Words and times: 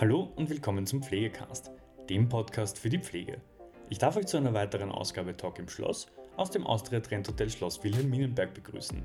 Hallo 0.00 0.32
und 0.36 0.48
willkommen 0.48 0.86
zum 0.86 1.02
Pflegecast, 1.02 1.72
dem 2.08 2.28
Podcast 2.28 2.78
für 2.78 2.88
die 2.88 3.00
Pflege. 3.00 3.40
Ich 3.90 3.98
darf 3.98 4.16
euch 4.16 4.26
zu 4.26 4.36
einer 4.36 4.54
weiteren 4.54 4.92
Ausgabe 4.92 5.36
Talk 5.36 5.58
im 5.58 5.68
Schloss 5.68 6.06
aus 6.36 6.52
dem 6.52 6.64
Austria 6.64 7.00
Trend 7.00 7.26
Hotel 7.26 7.50
Schloss 7.50 7.82
Wilhelminenberg 7.82 8.54
begrüßen. 8.54 9.02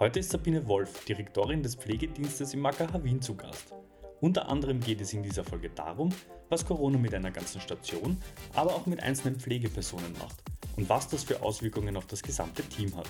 Heute 0.00 0.18
ist 0.18 0.32
Sabine 0.32 0.66
Wolf, 0.66 1.04
Direktorin 1.04 1.62
des 1.62 1.76
Pflegedienstes 1.76 2.54
im 2.54 2.66
AKH 2.66 3.04
Wien 3.04 3.22
zu 3.22 3.36
Gast. 3.36 3.72
Unter 4.20 4.48
anderem 4.48 4.80
geht 4.80 5.00
es 5.00 5.12
in 5.12 5.22
dieser 5.22 5.44
Folge 5.44 5.70
darum, 5.70 6.12
was 6.48 6.66
Corona 6.66 6.98
mit 6.98 7.14
einer 7.14 7.30
ganzen 7.30 7.60
Station, 7.60 8.16
aber 8.56 8.74
auch 8.74 8.86
mit 8.86 9.00
einzelnen 9.00 9.38
Pflegepersonen 9.38 10.12
macht 10.18 10.42
und 10.76 10.88
was 10.88 11.06
das 11.06 11.22
für 11.22 11.40
Auswirkungen 11.40 11.96
auf 11.96 12.06
das 12.06 12.20
gesamte 12.20 12.64
Team 12.64 12.96
hat. 12.96 13.08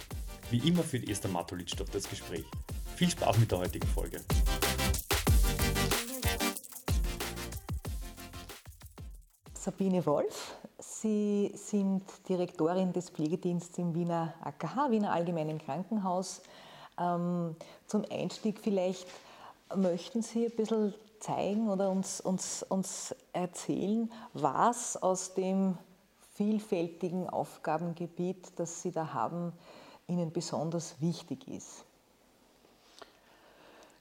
Wie 0.51 0.69
immer 0.69 0.83
führt 0.83 1.09
Esther 1.09 1.31
Matolitsch 1.31 1.79
durch 1.79 1.89
das 1.89 2.11
Gespräch. 2.11 2.45
Viel 2.97 3.09
Spaß 3.09 3.39
mit 3.39 3.51
der 3.51 3.61
heutigen 3.61 3.89
Folge. 3.89 4.21
Sabine 9.65 10.05
Wolf. 10.07 10.57
Sie 10.81 11.53
sind 11.55 12.03
Direktorin 12.29 12.93
des 12.93 13.11
Pflegedienstes 13.11 13.79
im 13.79 13.95
Wiener 13.95 14.35
AKH, 14.43 14.91
Wiener 14.91 15.13
Allgemeinen 15.13 15.59
Krankenhaus. 15.59 16.43
Ähm, 16.99 17.55
zum 17.87 18.05
Einstieg 18.11 18.59
vielleicht 18.59 19.07
möchten 19.77 20.23
Sie 20.23 20.47
ein 20.47 20.57
bisschen 20.57 20.93
zeigen 21.21 21.71
oder 21.71 21.93
uns, 21.93 22.21
uns, 22.21 22.65
uns 22.65 23.15
erzählen, 23.33 24.11
was 24.33 25.01
aus 25.01 25.35
dem 25.35 25.79
vielfältigen 26.35 27.31
Aufgabengebiet, 27.31 28.45
das 28.57 28.83
Sie 28.83 28.91
da 28.91 29.15
haben, 29.15 29.53
Ihnen 30.09 30.33
besonders 30.33 31.01
wichtig 31.01 31.47
ist. 31.47 31.85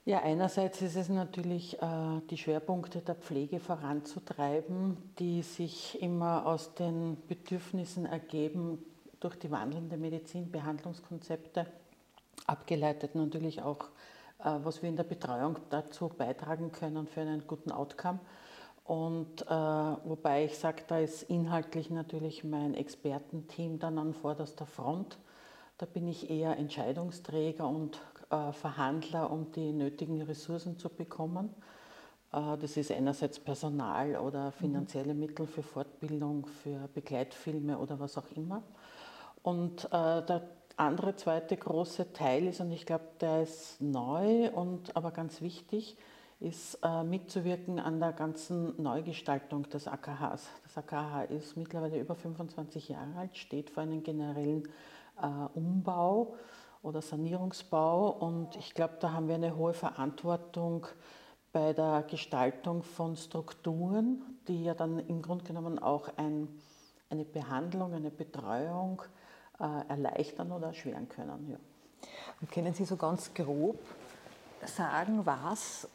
Ja, 0.04 0.18
einerseits 0.18 0.82
ist 0.82 0.96
es 0.96 1.08
natürlich 1.08 1.80
äh, 1.80 2.20
die 2.28 2.36
Schwerpunkte 2.36 3.02
der 3.02 3.14
Pflege 3.14 3.60
voranzutreiben, 3.60 4.96
die 5.20 5.42
sich 5.42 6.02
immer 6.02 6.44
aus 6.44 6.74
den 6.74 7.16
Bedürfnissen 7.28 8.06
ergeben 8.06 8.84
durch 9.20 9.36
die 9.36 9.52
wandelnde 9.52 9.96
Medizin, 9.96 10.50
Behandlungskonzepte, 10.50 11.66
abgeleitet 12.48 13.14
natürlich 13.14 13.62
auch, 13.62 13.90
äh, 14.40 14.58
was 14.64 14.82
wir 14.82 14.88
in 14.88 14.96
der 14.96 15.04
Betreuung 15.04 15.58
dazu 15.70 16.08
beitragen 16.08 16.72
können 16.72 17.06
für 17.06 17.20
einen 17.20 17.46
guten 17.46 17.70
Outcome. 17.70 18.18
Und 18.84 19.42
äh, 19.42 19.54
wobei 19.54 20.46
ich 20.46 20.58
sage, 20.58 20.82
da 20.88 20.98
ist 20.98 21.22
inhaltlich 21.22 21.90
natürlich 21.90 22.42
mein 22.42 22.74
Expertenteam 22.74 23.78
dann 23.78 23.98
an 23.98 24.14
vorderster 24.14 24.66
Front. 24.66 25.16
Da 25.78 25.86
bin 25.86 26.08
ich 26.08 26.28
eher 26.28 26.58
Entscheidungsträger 26.58 27.68
und 27.68 28.00
Verhandler, 28.52 29.30
um 29.30 29.52
die 29.52 29.72
nötigen 29.72 30.22
Ressourcen 30.22 30.78
zu 30.78 30.88
bekommen. 30.88 31.54
Äh, 32.32 32.56
das 32.58 32.76
ist 32.76 32.90
einerseits 32.90 33.38
Personal 33.38 34.16
oder 34.16 34.46
mhm. 34.46 34.52
finanzielle 34.52 35.14
Mittel 35.14 35.46
für 35.46 35.62
Fortbildung, 35.62 36.46
für 36.46 36.88
Begleitfilme 36.94 37.78
oder 37.78 38.00
was 38.00 38.16
auch 38.18 38.30
immer. 38.34 38.62
Und 39.42 39.84
äh, 39.86 39.88
der 40.24 40.48
andere 40.76 41.14
zweite 41.16 41.56
große 41.56 42.12
Teil 42.12 42.46
ist, 42.46 42.60
und 42.60 42.72
ich 42.72 42.86
glaube, 42.86 43.04
der 43.20 43.42
ist 43.42 43.80
neu 43.80 44.50
und 44.50 44.96
aber 44.96 45.10
ganz 45.10 45.42
wichtig, 45.42 45.96
ist 46.40 46.80
mitzuwirken 47.04 47.78
an 47.78 48.00
der 48.00 48.12
ganzen 48.12 48.82
Neugestaltung 48.82 49.68
des 49.68 49.86
AKHs. 49.86 50.48
Das 50.64 50.76
AKH 50.76 51.24
ist 51.24 51.56
mittlerweile 51.56 52.00
über 52.00 52.16
25 52.16 52.88
Jahre 52.88 53.14
alt, 53.16 53.36
steht 53.36 53.70
vor 53.70 53.84
einem 53.84 54.02
generellen 54.02 54.64
Umbau 55.54 56.34
oder 56.82 57.02
Sanierungsbau. 57.02 58.10
Und 58.10 58.56
ich 58.56 58.74
glaube, 58.74 58.94
da 59.00 59.12
haben 59.12 59.28
wir 59.28 59.36
eine 59.36 59.56
hohe 59.56 59.74
Verantwortung 59.74 60.86
bei 61.52 61.72
der 61.72 62.04
Gestaltung 62.08 62.82
von 62.82 63.16
Strukturen, 63.16 64.22
die 64.48 64.64
ja 64.64 64.74
dann 64.74 64.98
im 64.98 65.22
Grunde 65.22 65.44
genommen 65.44 65.78
auch 65.78 66.08
ein, 66.16 66.48
eine 67.10 67.24
Behandlung, 67.24 67.92
eine 67.92 68.10
Betreuung 68.10 69.02
äh, 69.60 69.88
erleichtern 69.88 70.50
oder 70.50 70.68
erschweren 70.68 71.08
können. 71.08 71.50
Ja. 71.50 71.58
Und 72.40 72.50
können 72.50 72.74
Sie 72.74 72.84
so 72.84 72.96
ganz 72.96 73.32
grob 73.34 73.78
sagen, 74.66 75.24
was 75.24 75.88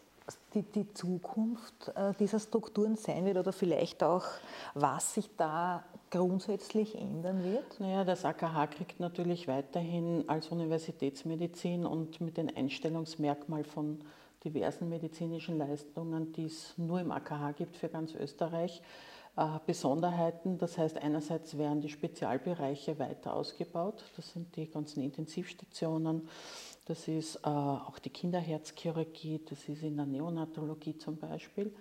die, 0.53 0.61
die 0.61 0.93
Zukunft 0.93 1.89
äh, 1.95 2.13
dieser 2.19 2.39
Strukturen 2.39 2.95
sein 2.95 3.25
wird 3.25 3.37
oder 3.37 3.53
vielleicht 3.53 4.03
auch, 4.03 4.25
was 4.73 5.15
sich 5.15 5.29
da 5.35 5.83
grundsätzlich 6.09 6.95
ändern 6.95 7.43
wird? 7.43 7.79
Naja, 7.79 8.03
das 8.03 8.25
AKH 8.25 8.67
kriegt 8.67 8.99
natürlich 8.99 9.47
weiterhin 9.47 10.27
als 10.27 10.49
Universitätsmedizin 10.49 11.85
und 11.85 12.21
mit 12.21 12.37
den 12.37 12.55
Einstellungsmerkmal 12.55 13.63
von 13.63 13.99
diversen 14.43 14.89
medizinischen 14.89 15.57
Leistungen, 15.57 16.31
die 16.33 16.45
es 16.45 16.77
nur 16.77 16.99
im 16.99 17.11
AKH 17.11 17.51
gibt 17.53 17.75
für 17.75 17.89
ganz 17.89 18.13
Österreich, 18.15 18.81
äh, 19.35 19.59
Besonderheiten. 19.65 20.57
Das 20.57 20.77
heißt, 20.77 20.97
einerseits 20.97 21.57
werden 21.57 21.81
die 21.81 21.89
Spezialbereiche 21.89 22.97
weiter 22.99 23.35
ausgebaut. 23.35 24.03
Das 24.15 24.31
sind 24.31 24.55
die 24.55 24.69
ganzen 24.69 25.01
Intensivstationen. 25.03 26.27
Das 26.85 27.07
ist 27.07 27.35
äh, 27.37 27.49
auch 27.49 27.99
die 27.99 28.09
Kinderherzchirurgie, 28.09 29.41
das 29.49 29.67
ist 29.67 29.83
in 29.83 29.97
der 29.97 30.05
Neonatologie 30.05 30.97
zum 30.97 31.17
Beispiel. 31.17 31.73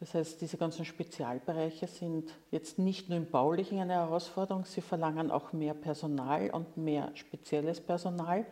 Das 0.00 0.14
heißt, 0.14 0.40
diese 0.40 0.56
ganzen 0.56 0.84
Spezialbereiche 0.84 1.88
sind 1.88 2.32
jetzt 2.52 2.78
nicht 2.78 3.08
nur 3.08 3.18
im 3.18 3.30
Baulichen 3.30 3.80
eine 3.80 3.94
Herausforderung, 3.94 4.64
sie 4.64 4.80
verlangen 4.80 5.30
auch 5.30 5.52
mehr 5.52 5.74
Personal 5.74 6.50
und 6.50 6.76
mehr 6.76 7.10
spezielles 7.14 7.80
Personal, 7.80 8.46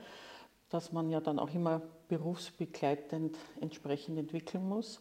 das 0.71 0.91
man 0.91 1.09
ja 1.09 1.21
dann 1.21 1.39
auch 1.39 1.55
immer 1.55 1.83
berufsbegleitend 2.09 3.37
entsprechend 3.61 4.19
entwickeln 4.19 4.69
muss. 4.69 5.01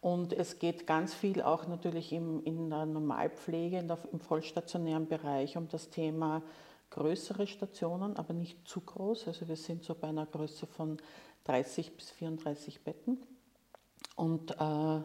Und 0.00 0.32
es 0.32 0.60
geht 0.60 0.86
ganz 0.86 1.14
viel 1.14 1.42
auch 1.42 1.66
natürlich 1.66 2.12
im, 2.12 2.44
in 2.44 2.70
der 2.70 2.86
Normalpflege, 2.86 3.78
in 3.78 3.88
der, 3.88 3.98
im 4.12 4.20
vollstationären 4.20 5.08
Bereich 5.08 5.56
um 5.56 5.68
das 5.68 5.90
Thema 5.90 6.42
größere 6.90 7.48
Stationen, 7.48 8.16
aber 8.16 8.32
nicht 8.32 8.68
zu 8.68 8.82
groß. 8.82 9.26
Also 9.26 9.48
wir 9.48 9.56
sind 9.56 9.82
so 9.82 9.96
bei 9.96 10.06
einer 10.06 10.26
Größe 10.26 10.68
von 10.68 10.98
30 11.44 11.96
bis 11.96 12.10
34 12.10 12.84
Betten. 12.84 13.18
Und 14.14 14.52
äh, 14.52 15.00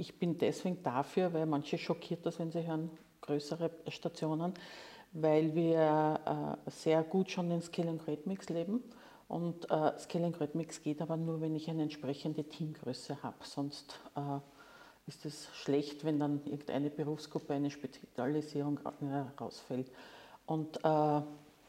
ich 0.00 0.18
bin 0.18 0.38
deswegen 0.38 0.82
dafür, 0.82 1.32
weil 1.34 1.46
manche 1.46 1.76
schockiert 1.76 2.24
das, 2.24 2.38
wenn 2.38 2.50
sie 2.50 2.66
hören, 2.66 2.90
größere 3.20 3.70
Stationen, 3.88 4.54
weil 5.12 5.54
wir 5.54 6.58
äh, 6.66 6.70
sehr 6.70 7.02
gut 7.02 7.30
schon 7.30 7.50
den 7.50 7.60
Skill 7.60 7.88
and 7.88 8.04
Grade 8.04 8.22
Mix 8.24 8.48
leben. 8.48 8.82
Und 9.28 9.70
äh, 9.70 9.98
Skill 9.98 10.24
and 10.24 10.36
Grade 10.36 10.56
Mix 10.56 10.82
geht 10.82 11.02
aber 11.02 11.16
nur, 11.16 11.40
wenn 11.40 11.54
ich 11.54 11.68
eine 11.68 11.82
entsprechende 11.82 12.44
Teamgröße 12.44 13.22
habe. 13.22 13.36
Sonst 13.42 14.00
äh, 14.16 14.38
ist 15.06 15.26
es 15.26 15.48
schlecht, 15.54 16.04
wenn 16.04 16.18
dann 16.18 16.40
irgendeine 16.46 16.88
Berufsgruppe 16.88 17.52
eine 17.52 17.70
Spezialisierung 17.70 18.80
äh, 19.02 19.40
rausfällt. 19.40 19.92
Und 20.46 20.82
äh, 20.82 21.20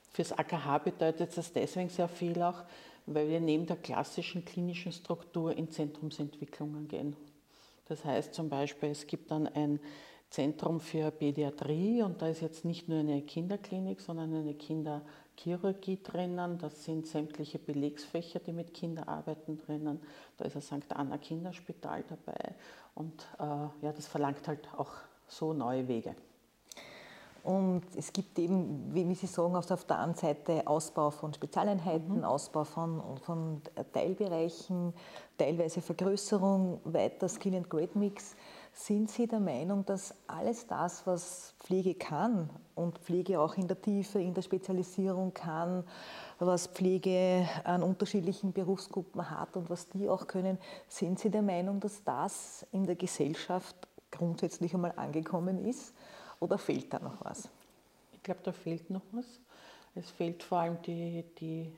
fürs 0.09 0.31
AKH 0.31 0.77
bedeutet 0.79 1.37
das 1.37 1.51
deswegen 1.51 1.89
sehr 1.89 2.07
viel 2.07 2.41
auch, 2.41 2.63
weil 3.07 3.27
wir 3.27 3.41
neben 3.41 3.65
der 3.65 3.75
klassischen 3.75 4.45
klinischen 4.45 4.91
Struktur 4.91 5.55
in 5.55 5.69
Zentrumsentwicklungen 5.69 6.87
gehen. 6.87 7.15
Das 7.85 8.05
heißt 8.05 8.33
zum 8.33 8.49
Beispiel, 8.49 8.89
es 8.89 9.07
gibt 9.07 9.31
dann 9.31 9.47
ein 9.47 9.79
Zentrum 10.29 10.79
für 10.79 11.11
Pädiatrie 11.11 12.01
und 12.03 12.21
da 12.21 12.27
ist 12.27 12.41
jetzt 12.41 12.63
nicht 12.63 12.87
nur 12.87 12.99
eine 12.99 13.21
Kinderklinik, 13.21 13.99
sondern 13.99 14.33
eine 14.33 14.53
Kinderchirurgie 14.53 15.99
drinnen. 16.01 16.57
Das 16.57 16.85
sind 16.85 17.05
sämtliche 17.05 17.59
Belegsfächer, 17.59 18.39
die 18.39 18.53
mit 18.53 18.73
Kindern 18.73 19.09
arbeiten 19.09 19.57
drinnen. 19.57 19.99
Da 20.37 20.45
ist 20.45 20.55
ein 20.55 20.61
St. 20.61 20.95
Anna 20.95 21.17
Kinderspital 21.17 22.05
dabei 22.07 22.55
und 22.95 23.27
äh, 23.39 23.43
ja, 23.43 23.91
das 23.93 24.07
verlangt 24.07 24.47
halt 24.47 24.69
auch 24.77 24.93
so 25.27 25.51
neue 25.51 25.87
Wege. 25.89 26.15
Und 27.43 27.83
es 27.95 28.13
gibt 28.13 28.37
eben, 28.37 28.93
wie 28.93 29.15
Sie 29.15 29.25
sagen, 29.25 29.55
auf 29.55 29.85
der 29.85 29.99
einen 29.99 30.13
Seite 30.13 30.67
Ausbau 30.67 31.09
von 31.09 31.33
Spezialeinheiten, 31.33 32.17
mhm. 32.17 32.23
Ausbau 32.23 32.63
von, 32.63 33.01
von 33.23 33.61
Teilbereichen, 33.93 34.93
teilweise 35.37 35.81
Vergrößerung, 35.81 36.79
weiter 36.83 37.27
Skill 37.27 37.55
and 37.55 37.69
Grade 37.69 37.97
Mix. 37.97 38.35
Sind 38.73 39.09
Sie 39.09 39.27
der 39.27 39.39
Meinung, 39.39 39.85
dass 39.85 40.13
alles 40.27 40.67
das, 40.67 41.05
was 41.05 41.55
Pflege 41.59 41.95
kann 41.95 42.49
und 42.75 42.99
Pflege 42.99 43.39
auch 43.39 43.55
in 43.57 43.67
der 43.67 43.81
Tiefe, 43.81 44.21
in 44.21 44.33
der 44.33 44.43
Spezialisierung 44.43 45.33
kann, 45.33 45.83
was 46.39 46.67
Pflege 46.67 47.47
an 47.63 47.83
unterschiedlichen 47.83 48.53
Berufsgruppen 48.53 49.29
hat 49.29 49.57
und 49.57 49.69
was 49.69 49.89
die 49.89 50.07
auch 50.07 50.27
können, 50.27 50.57
sind 50.87 51.19
Sie 51.19 51.29
der 51.29 51.41
Meinung, 51.41 51.79
dass 51.79 52.03
das 52.03 52.65
in 52.71 52.85
der 52.85 52.95
Gesellschaft 52.95 53.75
grundsätzlich 54.11 54.73
einmal 54.73 54.93
angekommen 54.95 55.65
ist? 55.65 55.93
Oder 56.41 56.57
fehlt 56.57 56.91
da 56.91 56.99
noch 56.99 57.23
was? 57.23 57.47
Ich 58.11 58.21
glaube, 58.21 58.41
da 58.43 58.51
fehlt 58.51 58.89
noch 58.89 59.03
was. 59.11 59.25
Es 59.95 60.09
fehlt 60.09 60.43
vor 60.43 60.57
allem 60.59 60.81
die, 60.81 61.23
die 61.39 61.71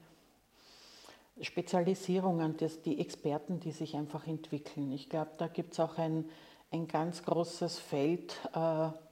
Spezialisierungen, 1.42 2.56
das, 2.58 2.82
die 2.82 3.00
Experten, 3.00 3.60
die 3.60 3.72
sich 3.72 3.96
einfach 3.96 4.26
entwickeln. 4.26 4.92
Ich 4.92 5.10
glaube, 5.10 5.32
da 5.38 5.48
gibt 5.48 5.74
es 5.74 5.80
auch 5.80 5.98
ein, 5.98 6.30
ein 6.72 6.88
ganz 6.88 7.24
großes 7.24 7.78
Feld, 7.78 8.40
äh, 8.54 8.58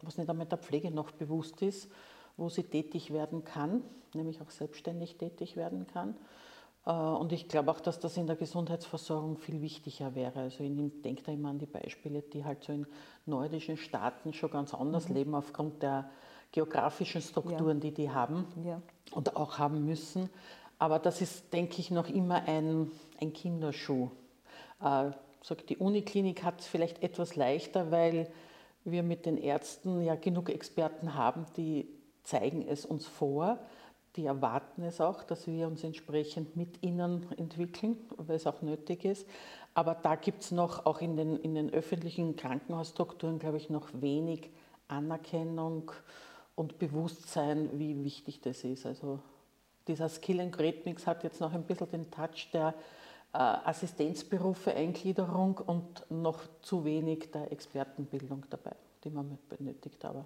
was 0.02 0.18
nicht 0.18 0.30
einmal 0.30 0.48
der 0.48 0.58
Pflege 0.58 0.90
noch 0.90 1.12
bewusst 1.12 1.62
ist, 1.62 1.92
wo 2.38 2.48
sie 2.48 2.64
tätig 2.64 3.12
werden 3.12 3.44
kann, 3.44 3.84
nämlich 4.14 4.42
auch 4.42 4.52
selbstständig 4.52 5.18
tätig 5.18 5.58
werden 5.58 5.86
kann. 5.86 6.16
Äh, 6.86 6.92
und 6.92 7.32
ich 7.32 7.48
glaube 7.48 7.72
auch, 7.72 7.80
dass 7.80 8.00
das 8.00 8.18
in 8.18 8.28
der 8.28 8.36
Gesundheitsversorgung 8.36 9.38
viel 9.38 9.62
wichtiger 9.62 10.16
wäre. 10.16 10.42
Also 10.42 10.64
ich 10.64 10.72
denke 11.02 11.24
da 11.24 11.32
immer 11.32 11.50
an 11.50 11.60
die 11.60 11.66
Beispiele, 11.66 12.22
die 12.22 12.44
halt 12.44 12.64
so 12.64 12.74
in 12.74 12.88
nordischen 13.26 13.78
Staaten 13.78 14.34
schon 14.34 14.52
ganz 14.52 14.74
anders 14.74 15.10
mhm. 15.10 15.16
leben 15.16 15.36
aufgrund 15.36 15.82
der 15.84 16.10
geografischen 16.52 17.22
Strukturen, 17.22 17.78
ja. 17.78 17.82
die 17.82 17.94
die 17.94 18.10
haben 18.10 18.46
ja. 18.66 18.82
und 19.12 19.36
auch 19.36 19.58
haben 19.58 19.86
müssen. 19.86 20.30
Aber 20.80 21.00
das 21.00 21.22
ist, 21.22 21.54
denke 21.54 21.80
ich, 21.80 21.92
noch 21.92 22.10
immer 22.10 22.48
ein, 22.48 22.92
ein 23.20 23.34
Kinderschuh. 23.34 24.10
Äh, 24.84 25.12
die 25.70 25.78
Uniklinik 25.78 26.44
hat 26.44 26.62
es 26.62 26.68
vielleicht 26.68 27.04
etwas 27.04 27.36
leichter, 27.36 27.92
weil 27.92 28.32
wir 28.84 29.04
mit 29.04 29.26
den 29.26 29.38
Ärzten 29.38 30.02
ja 30.02 30.16
genug 30.16 30.50
Experten 30.50 31.16
haben, 31.16 31.46
die 31.56 31.88
zeigen 32.24 32.68
es 32.68 32.86
uns 32.86 33.08
vor. 33.08 33.60
Die 34.16 34.26
erwarten 34.26 34.84
es 34.84 35.00
auch, 35.00 35.24
dass 35.24 35.48
wir 35.48 35.68
uns 35.68 35.84
entsprechend 35.84 36.58
mit 36.58 36.84
ihnen 36.84 37.32
entwickeln, 37.38 37.98
weil 38.18 38.36
es 38.36 38.48
auch 38.48 38.62
nötig 38.62 39.06
ist. 39.06 39.26
Aber 39.74 39.96
da 39.96 40.16
gibt 40.16 40.42
es 40.42 40.52
noch, 40.52 40.86
auch 40.86 41.00
in 41.00 41.16
den, 41.16 41.38
in 41.38 41.56
den 41.56 41.70
öffentlichen 41.70 42.36
Krankenhausstrukturen, 42.36 43.40
glaube 43.40 43.58
ich, 43.58 43.70
noch 43.70 43.90
wenig 43.94 44.50
Anerkennung 44.90 45.92
und 46.56 46.78
Bewusstsein, 46.78 47.70
wie 47.80 48.04
wichtig 48.04 48.42
das 48.42 48.66
ist. 48.66 48.86
Also 48.86 49.20
dieser 49.88 50.10
Skill 50.10 50.42
and 50.42 50.52
Grade 50.52 50.82
Mix 50.84 51.08
hat 51.08 51.24
jetzt 51.24 51.40
noch 51.40 51.54
ein 51.54 51.64
bisschen 51.64 51.90
den 51.90 52.12
Touch 52.12 52.50
der 52.52 52.74
äh, 53.34 53.38
Assistenzberufe, 53.38 54.74
Eingliederung 54.74 55.58
und 55.58 56.06
noch 56.10 56.42
zu 56.62 56.84
wenig 56.84 57.32
der 57.32 57.52
Expertenbildung 57.52 58.46
dabei, 58.50 58.76
die 59.04 59.10
man 59.10 59.38
benötigt 59.48 60.04
aber. 60.04 60.26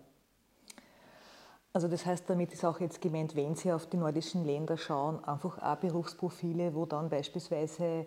Also 1.76 1.90
das 1.90 2.06
heißt, 2.06 2.30
damit 2.30 2.54
ist 2.54 2.64
auch 2.64 2.80
jetzt 2.80 3.02
gemeint, 3.02 3.36
wenn 3.36 3.54
Sie 3.56 3.70
auf 3.70 3.86
die 3.86 3.98
nordischen 3.98 4.46
Länder 4.46 4.78
schauen, 4.78 5.22
einfach 5.26 5.62
auch 5.62 5.76
Berufsprofile, 5.76 6.74
wo 6.74 6.86
dann 6.86 7.10
beispielsweise 7.10 8.06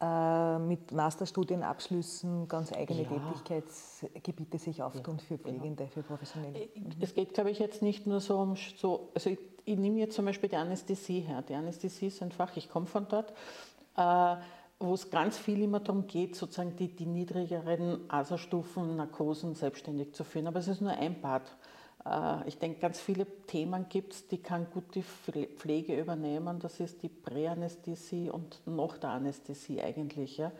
äh, 0.00 0.58
mit 0.60 0.92
Masterstudienabschlüssen 0.92 2.46
ganz 2.46 2.72
eigene 2.72 3.02
ja. 3.02 3.08
Tätigkeitsgebiete 3.08 4.58
sich 4.58 4.84
auftun 4.84 5.16
ja, 5.16 5.22
für 5.24 5.36
genau. 5.36 5.58
Pflegende, 5.58 5.82
genau. 5.82 5.94
für 5.94 6.02
Professionelle. 6.04 6.60
Äh, 6.60 6.68
es 7.00 7.12
geht, 7.12 7.34
glaube 7.34 7.50
ich, 7.50 7.58
jetzt 7.58 7.82
nicht 7.82 8.06
nur 8.06 8.20
so 8.20 8.38
um 8.38 8.54
so, 8.54 9.08
also 9.16 9.30
ich, 9.30 9.40
ich 9.64 9.76
nehme 9.76 9.98
jetzt 9.98 10.14
zum 10.14 10.24
Beispiel 10.24 10.48
die 10.48 10.54
Anästhesie 10.54 11.18
her. 11.18 11.42
Die 11.42 11.56
Anästhesie 11.56 12.06
ist 12.06 12.22
ein 12.22 12.30
Fach, 12.30 12.56
ich 12.56 12.70
komme 12.70 12.86
von 12.86 13.08
dort, 13.08 13.32
äh, 13.96 14.36
wo 14.78 14.94
es 14.94 15.10
ganz 15.10 15.36
viel 15.36 15.60
immer 15.60 15.80
darum 15.80 16.06
geht, 16.06 16.36
sozusagen 16.36 16.76
die, 16.76 16.94
die 16.94 17.06
niedrigeren 17.06 18.08
ASA-Stufen, 18.08 18.94
Narkosen 18.94 19.56
selbstständig 19.56 20.14
zu 20.14 20.22
führen. 20.22 20.46
Aber 20.46 20.60
es 20.60 20.68
ist 20.68 20.80
nur 20.80 20.92
ein 20.92 21.20
Part. 21.20 21.56
Äh, 22.04 22.48
ich 22.48 22.58
denke, 22.58 22.80
ganz 22.80 23.00
viele 23.00 23.26
Themen 23.46 23.88
gibt 23.88 24.12
es, 24.12 24.28
die 24.28 24.38
kann 24.38 24.70
gut 24.70 24.94
die 24.94 25.02
Pflege 25.02 25.98
übernehmen. 25.98 26.58
Das 26.60 26.80
ist 26.80 27.02
die 27.02 27.08
Präanästhesie 27.08 28.30
und 28.30 28.60
noch 28.66 28.96
der 28.98 29.10
Anästhesie 29.10 29.80
eigentlich. 29.80 30.36
Ja. 30.36 30.52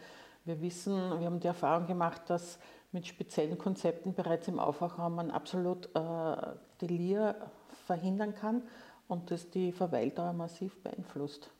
Wir 0.45 0.61
wissen, 0.61 0.95
wir 0.95 1.27
haben 1.27 1.41
die 1.41 1.47
Erfahrung 1.47 1.87
gemacht, 1.87 2.23
dass 2.27 2.59
mit 2.93 3.07
speziellen 3.07 3.59
Konzepten 3.59 4.15
bereits 4.15 4.49
im 4.49 4.59
Aufwachraum 4.59 5.15
man 5.15 5.31
absolut 5.31 5.95
äh, 5.95 6.37
Delir 6.81 7.35
verhindern 7.87 8.35
kann 8.35 8.63
und 9.09 9.31
das 9.31 9.51
die 9.51 9.73
Verweildauer 9.73 10.33
massiv 10.33 10.83
beeinflusst. 10.83 11.51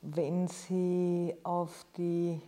Wenn 0.00 0.48
Sie 0.48 1.34
auf 1.42 1.84
die 1.96 2.40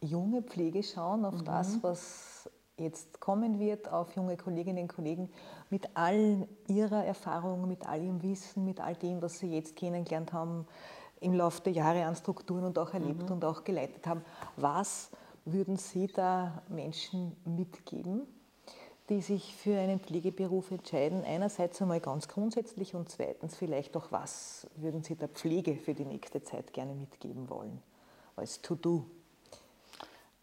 junge 0.00 0.42
Pflege 0.42 0.82
schauen, 0.82 1.24
auf 1.24 1.40
mhm. 1.40 1.44
das, 1.44 1.82
was 1.82 2.50
jetzt 2.82 3.20
kommen 3.20 3.58
wird 3.58 3.90
auf 3.90 4.14
junge 4.14 4.36
Kolleginnen 4.36 4.82
und 4.82 4.94
Kollegen 4.94 5.30
mit 5.70 5.88
all 5.94 6.46
ihrer 6.68 7.04
Erfahrung, 7.04 7.66
mit 7.68 7.86
all 7.86 8.02
ihrem 8.02 8.22
Wissen, 8.22 8.64
mit 8.64 8.80
all 8.80 8.94
dem, 8.94 9.22
was 9.22 9.38
sie 9.38 9.54
jetzt 9.54 9.76
kennengelernt 9.76 10.32
haben 10.32 10.66
im 11.20 11.34
Laufe 11.34 11.62
der 11.62 11.72
Jahre 11.72 12.04
an 12.04 12.16
Strukturen 12.16 12.64
und 12.64 12.78
auch 12.78 12.92
erlebt 12.92 13.22
mhm. 13.22 13.36
und 13.36 13.44
auch 13.44 13.64
geleitet 13.64 14.06
haben. 14.06 14.24
Was 14.56 15.10
würden 15.44 15.76
Sie 15.76 16.06
da 16.08 16.62
Menschen 16.68 17.36
mitgeben, 17.44 18.26
die 19.08 19.20
sich 19.20 19.54
für 19.56 19.78
einen 19.78 20.00
Pflegeberuf 20.00 20.70
entscheiden? 20.70 21.24
Einerseits 21.24 21.80
einmal 21.80 22.00
ganz 22.00 22.28
grundsätzlich 22.28 22.94
und 22.94 23.08
zweitens 23.08 23.56
vielleicht 23.56 23.96
auch, 23.96 24.10
was 24.10 24.66
würden 24.76 25.02
Sie 25.02 25.14
der 25.14 25.28
Pflege 25.28 25.76
für 25.76 25.94
die 25.94 26.04
nächste 26.04 26.42
Zeit 26.42 26.72
gerne 26.72 26.94
mitgeben 26.94 27.48
wollen 27.48 27.80
als 28.36 28.60
To-Do? 28.62 29.04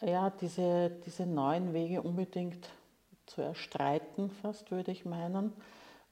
Ja, 0.02 0.30
diese, 0.30 0.90
diese 1.06 1.26
neuen 1.26 1.74
Wege 1.74 2.02
unbedingt 2.02 2.70
zu 3.26 3.42
erstreiten, 3.42 4.30
fast 4.30 4.72
würde 4.72 4.92
ich 4.92 5.06
meinen, 5.06 5.54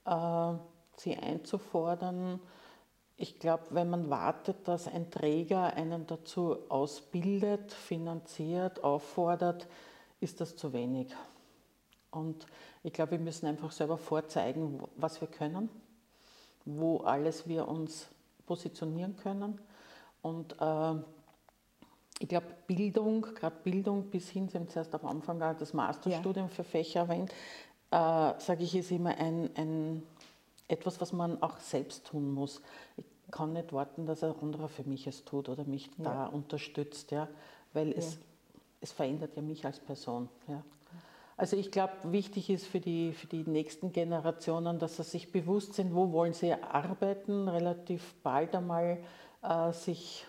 äh, 0.04 0.52
sie 0.96 1.16
einzufordern. 1.16 2.40
Ich 3.16 3.38
glaube, 3.40 3.64
wenn 3.70 3.90
man 3.90 4.10
wartet, 4.10 4.68
dass 4.68 4.86
ein 4.86 5.10
Träger 5.10 5.74
einen 5.74 6.06
dazu 6.06 6.58
ausbildet, 6.68 7.72
finanziert, 7.72 8.84
auffordert, 8.84 9.66
ist 10.20 10.40
das 10.40 10.56
zu 10.56 10.72
wenig. 10.72 11.14
Und 12.10 12.46
ich 12.82 12.92
glaube, 12.92 13.12
wir 13.12 13.18
müssen 13.18 13.46
einfach 13.46 13.72
selber 13.72 13.98
vorzeigen, 13.98 14.82
was 14.96 15.20
wir 15.20 15.28
können, 15.28 15.68
wo 16.64 16.98
alles 16.98 17.48
wir 17.48 17.66
uns 17.68 18.08
positionieren 18.46 19.16
können. 19.16 19.60
Und 20.22 20.56
äh, 20.60 20.94
ich 22.18 22.28
glaube, 22.28 22.46
Bildung, 22.66 23.22
gerade 23.22 23.56
Bildung 23.62 24.04
bis 24.10 24.28
hin, 24.30 24.48
Sie 24.48 24.58
haben 24.58 24.68
zuerst 24.68 24.94
am 24.94 25.06
Anfang 25.06 25.38
das 25.38 25.72
Masterstudium 25.72 26.46
ja. 26.46 26.52
für 26.52 26.64
Fächer 26.64 27.00
erwähnt, 27.00 27.30
äh, 27.90 28.32
sage 28.38 28.64
ich, 28.64 28.74
ist 28.74 28.90
immer 28.90 29.16
ein, 29.16 29.50
ein, 29.54 30.02
etwas, 30.66 31.00
was 31.00 31.12
man 31.12 31.40
auch 31.42 31.58
selbst 31.58 32.06
tun 32.06 32.32
muss. 32.32 32.60
Ich 32.96 33.04
kann 33.30 33.52
nicht 33.52 33.72
warten, 33.72 34.06
dass 34.06 34.24
ein 34.24 34.34
anderer 34.40 34.68
für 34.68 34.84
mich 34.84 35.06
es 35.06 35.24
tut 35.24 35.48
oder 35.48 35.64
mich 35.64 35.90
ja. 35.98 36.04
da 36.04 36.26
unterstützt, 36.26 37.10
ja, 37.10 37.28
weil 37.72 37.92
es, 37.92 38.14
ja. 38.14 38.20
es 38.80 38.92
verändert 38.92 39.36
ja 39.36 39.42
mich 39.42 39.64
als 39.64 39.78
Person. 39.78 40.28
Ja. 40.48 40.62
Also 41.36 41.56
ich 41.56 41.70
glaube, 41.70 41.92
wichtig 42.04 42.50
ist 42.50 42.66
für 42.66 42.80
die, 42.80 43.12
für 43.12 43.28
die 43.28 43.44
nächsten 43.48 43.92
Generationen, 43.92 44.80
dass 44.80 44.96
sie 44.96 45.04
sich 45.04 45.30
bewusst 45.30 45.74
sind, 45.74 45.94
wo 45.94 46.10
wollen 46.10 46.32
sie 46.32 46.52
arbeiten, 46.52 47.46
relativ 47.46 48.14
bald 48.24 48.56
einmal 48.56 48.98
äh, 49.42 49.72
sich 49.72 50.26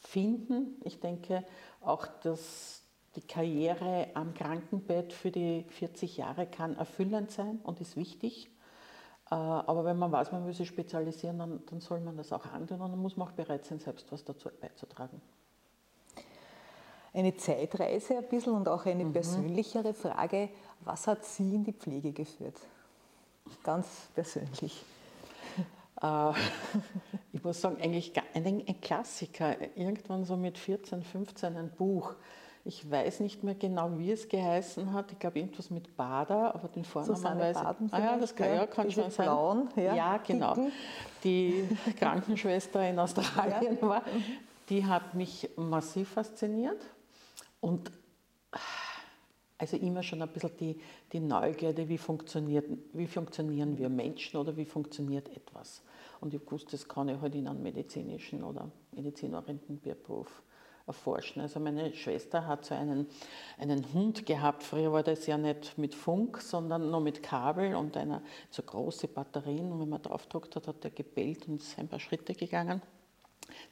finden. 0.00 0.80
Ich 0.84 1.00
denke 1.00 1.44
auch, 1.80 2.06
dass 2.22 2.82
die 3.16 3.22
Karriere 3.22 4.08
am 4.14 4.34
Krankenbett 4.34 5.12
für 5.12 5.30
die 5.30 5.64
40 5.68 6.16
Jahre 6.16 6.46
kann 6.46 6.76
erfüllend 6.76 7.30
sein 7.30 7.60
und 7.62 7.80
ist 7.80 7.96
wichtig. 7.96 8.50
Äh, 9.30 9.34
aber 9.34 9.84
wenn 9.84 9.98
man 9.98 10.12
weiß, 10.12 10.32
man 10.32 10.46
will 10.46 10.54
sich 10.54 10.68
spezialisieren, 10.68 11.38
dann, 11.38 11.62
dann 11.66 11.80
soll 11.80 12.00
man 12.00 12.16
das 12.16 12.32
auch 12.32 12.46
angehen 12.46 12.80
und 12.80 12.90
dann 12.90 13.00
muss 13.00 13.16
man 13.16 13.28
auch 13.28 13.32
bereit 13.32 13.64
sein, 13.64 13.78
selbst 13.78 14.10
was 14.12 14.24
dazu 14.24 14.48
beizutragen. 14.60 15.20
Eine 17.12 17.36
Zeitreise 17.36 18.18
ein 18.18 18.28
bisschen 18.28 18.52
und 18.52 18.68
auch 18.68 18.86
eine 18.86 19.04
mhm. 19.04 19.12
persönlichere 19.12 19.94
Frage. 19.94 20.50
Was 20.80 21.08
hat 21.08 21.24
Sie 21.24 21.54
in 21.54 21.64
die 21.64 21.72
Pflege 21.72 22.12
geführt? 22.12 22.56
Ganz 23.64 24.08
persönlich. 24.14 24.84
Äh, 26.02 26.32
ich 27.32 27.42
muss 27.42 27.60
sagen, 27.60 27.76
eigentlich 27.80 28.12
ein, 28.34 28.80
Klassiker. 28.80 29.56
Irgendwann 29.76 30.24
so 30.24 30.36
mit 30.36 30.58
14, 30.58 31.02
15 31.02 31.56
ein 31.56 31.70
Buch. 31.70 32.14
Ich 32.64 32.88
weiß 32.90 33.20
nicht 33.20 33.42
mehr 33.42 33.54
genau, 33.54 33.98
wie 33.98 34.12
es 34.12 34.28
geheißen 34.28 34.92
hat. 34.92 35.12
Ich 35.12 35.18
glaube, 35.18 35.38
irgendwas 35.38 35.70
mit 35.70 35.96
Bader, 35.96 36.54
aber 36.54 36.68
den 36.68 36.84
Vornamen 36.84 37.16
Susanne 37.16 37.40
weiß 37.40 37.56
ich. 37.56 37.92
Ah 37.92 37.98
ja, 37.98 38.18
das 38.18 38.36
kann, 38.36 38.54
ja, 38.54 38.66
kann 38.66 38.90
schon 38.90 39.10
sein. 39.10 39.24
Blauen, 39.24 39.68
ja, 39.76 39.94
ja 39.94 40.16
genau. 40.18 40.54
Dicken. 40.54 40.72
Die 41.24 41.68
Krankenschwester 41.98 42.86
in 42.86 42.98
Australien 42.98 43.78
ja. 43.80 43.88
war. 43.88 44.02
Die 44.68 44.84
hat 44.84 45.14
mich 45.14 45.48
massiv 45.56 46.10
fasziniert. 46.10 46.80
Und 47.60 47.90
also 49.60 49.76
immer 49.76 50.02
schon 50.02 50.22
ein 50.22 50.28
bisschen 50.28 50.56
die, 50.58 50.80
die 51.12 51.20
Neugierde, 51.20 51.86
wie, 51.88 51.98
funktioniert, 51.98 52.64
wie 52.94 53.06
funktionieren 53.06 53.76
wir 53.76 53.90
Menschen 53.90 54.38
oder 54.38 54.56
wie 54.56 54.64
funktioniert 54.64 55.28
etwas. 55.28 55.82
Und 56.20 56.32
ich 56.32 56.40
wusste, 56.50 56.72
das 56.72 56.88
kann 56.88 57.10
ich 57.10 57.20
halt 57.20 57.34
in 57.34 57.46
einem 57.46 57.62
medizinischen 57.62 58.42
oder 58.42 58.70
medizinorientierten 58.92 60.02
Beruf 60.02 60.42
erforschen. 60.86 61.42
Also 61.42 61.60
meine 61.60 61.92
Schwester 61.94 62.46
hat 62.46 62.64
so 62.64 62.74
einen, 62.74 63.06
einen 63.58 63.92
Hund 63.92 64.24
gehabt. 64.24 64.62
Früher 64.62 64.92
war 64.92 65.02
das 65.02 65.26
ja 65.26 65.36
nicht 65.36 65.76
mit 65.76 65.94
Funk, 65.94 66.40
sondern 66.40 66.90
nur 66.90 67.00
mit 67.00 67.22
Kabel 67.22 67.74
und 67.74 67.98
einer 67.98 68.22
so 68.48 68.62
große 68.62 69.08
Batterien. 69.08 69.72
Und 69.72 69.80
wenn 69.80 69.90
man 69.90 70.00
draufgedruckt 70.00 70.56
hat, 70.56 70.68
hat 70.68 70.84
er 70.84 70.90
gebellt 70.90 71.48
und 71.48 71.60
ist 71.60 71.78
ein 71.78 71.88
paar 71.88 72.00
Schritte 72.00 72.32
gegangen. 72.32 72.80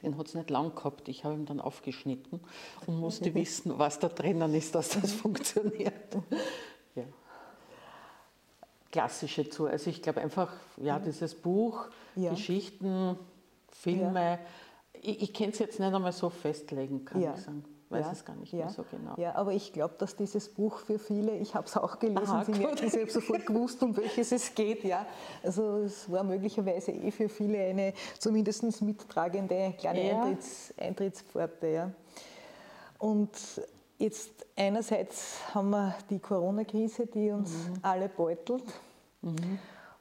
Den 0.01 0.17
hat 0.17 0.27
es 0.27 0.35
nicht 0.35 0.49
lang 0.49 0.75
gehabt. 0.75 1.07
Ich 1.07 1.23
habe 1.23 1.35
ihn 1.35 1.45
dann 1.45 1.59
aufgeschnitten 1.59 2.39
und 2.87 2.99
musste 2.99 3.33
wissen, 3.35 3.77
was 3.77 3.99
da 3.99 4.09
drinnen 4.09 4.53
ist, 4.53 4.75
dass 4.75 4.89
das 4.89 5.11
funktioniert. 5.13 6.17
Ja. 6.95 7.03
Klassische 8.91 9.49
zu. 9.49 9.67
Also 9.67 9.89
ich 9.89 10.01
glaube 10.01 10.21
einfach, 10.21 10.51
ja, 10.77 10.99
dieses 10.99 11.35
Buch, 11.35 11.87
ja. 12.15 12.31
Geschichten, 12.31 13.17
Filme, 13.69 14.31
ja. 14.31 14.39
ich, 14.93 15.21
ich 15.21 15.33
kann 15.33 15.49
es 15.49 15.59
jetzt 15.59 15.79
nicht 15.79 15.93
einmal 15.93 16.11
so 16.11 16.29
festlegen, 16.29 17.05
kann 17.05 17.21
ich 17.21 17.41
sagen. 17.41 17.63
Weiß 17.89 18.05
ja, 18.05 18.11
es 18.11 18.25
gar 18.25 18.35
nicht 18.35 18.53
ja, 18.53 18.59
mehr 18.65 18.69
so 18.69 18.83
genau. 18.89 19.15
Ja, 19.17 19.35
aber 19.35 19.53
ich 19.53 19.73
glaube, 19.73 19.95
dass 19.97 20.15
dieses 20.15 20.49
Buch 20.49 20.77
für 20.79 20.99
viele, 20.99 21.35
ich 21.37 21.55
habe 21.55 21.65
es 21.65 21.75
auch 21.75 21.97
gelesen, 21.99 22.27
Aha, 22.27 22.45
Sie 22.45 22.51
merken, 22.53 22.85
ich 22.85 22.93
habe 22.93 23.09
sofort 23.09 23.45
gewusst, 23.45 23.81
um 23.81 23.95
welches 23.97 24.31
es 24.31 24.53
geht. 24.53 24.83
Ja. 24.83 25.05
Also 25.43 25.77
es 25.77 26.09
war 26.11 26.23
möglicherweise 26.23 26.91
eh 26.91 27.11
für 27.11 27.29
viele 27.29 27.57
eine 27.59 27.93
zumindest 28.19 28.81
mittragende 28.81 29.73
kleine 29.77 30.07
Ja. 30.07 30.21
Eintritts, 30.23 30.73
Eintrittspforte. 30.77 31.67
Ja. 31.67 31.91
Und 32.99 33.31
jetzt 33.97 34.31
einerseits 34.55 35.37
haben 35.53 35.69
wir 35.71 35.95
die 36.09 36.19
Corona-Krise, 36.19 37.07
die 37.07 37.31
uns 37.31 37.51
Mhm. 37.51 37.73
alle 37.81 38.09
beutelt. 38.09 38.63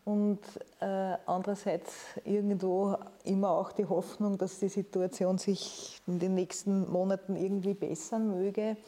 Und 0.09 0.41
äh, 0.81 1.19
andererseits 1.27 1.93
irgendwo 2.25 2.97
immer 3.25 3.51
auch 3.51 3.73
die 3.73 3.85
Hoffnung, 3.85 4.39
dass 4.39 4.59
die 4.59 4.71
Situation 4.71 5.37
sich 5.37 6.01
in 6.07 6.19
den 6.19 6.35
nächsten 6.35 6.91
Monaten 6.91 7.37
irgendwie 7.37 7.75
bessern 7.75 8.31
möge. 8.31 8.79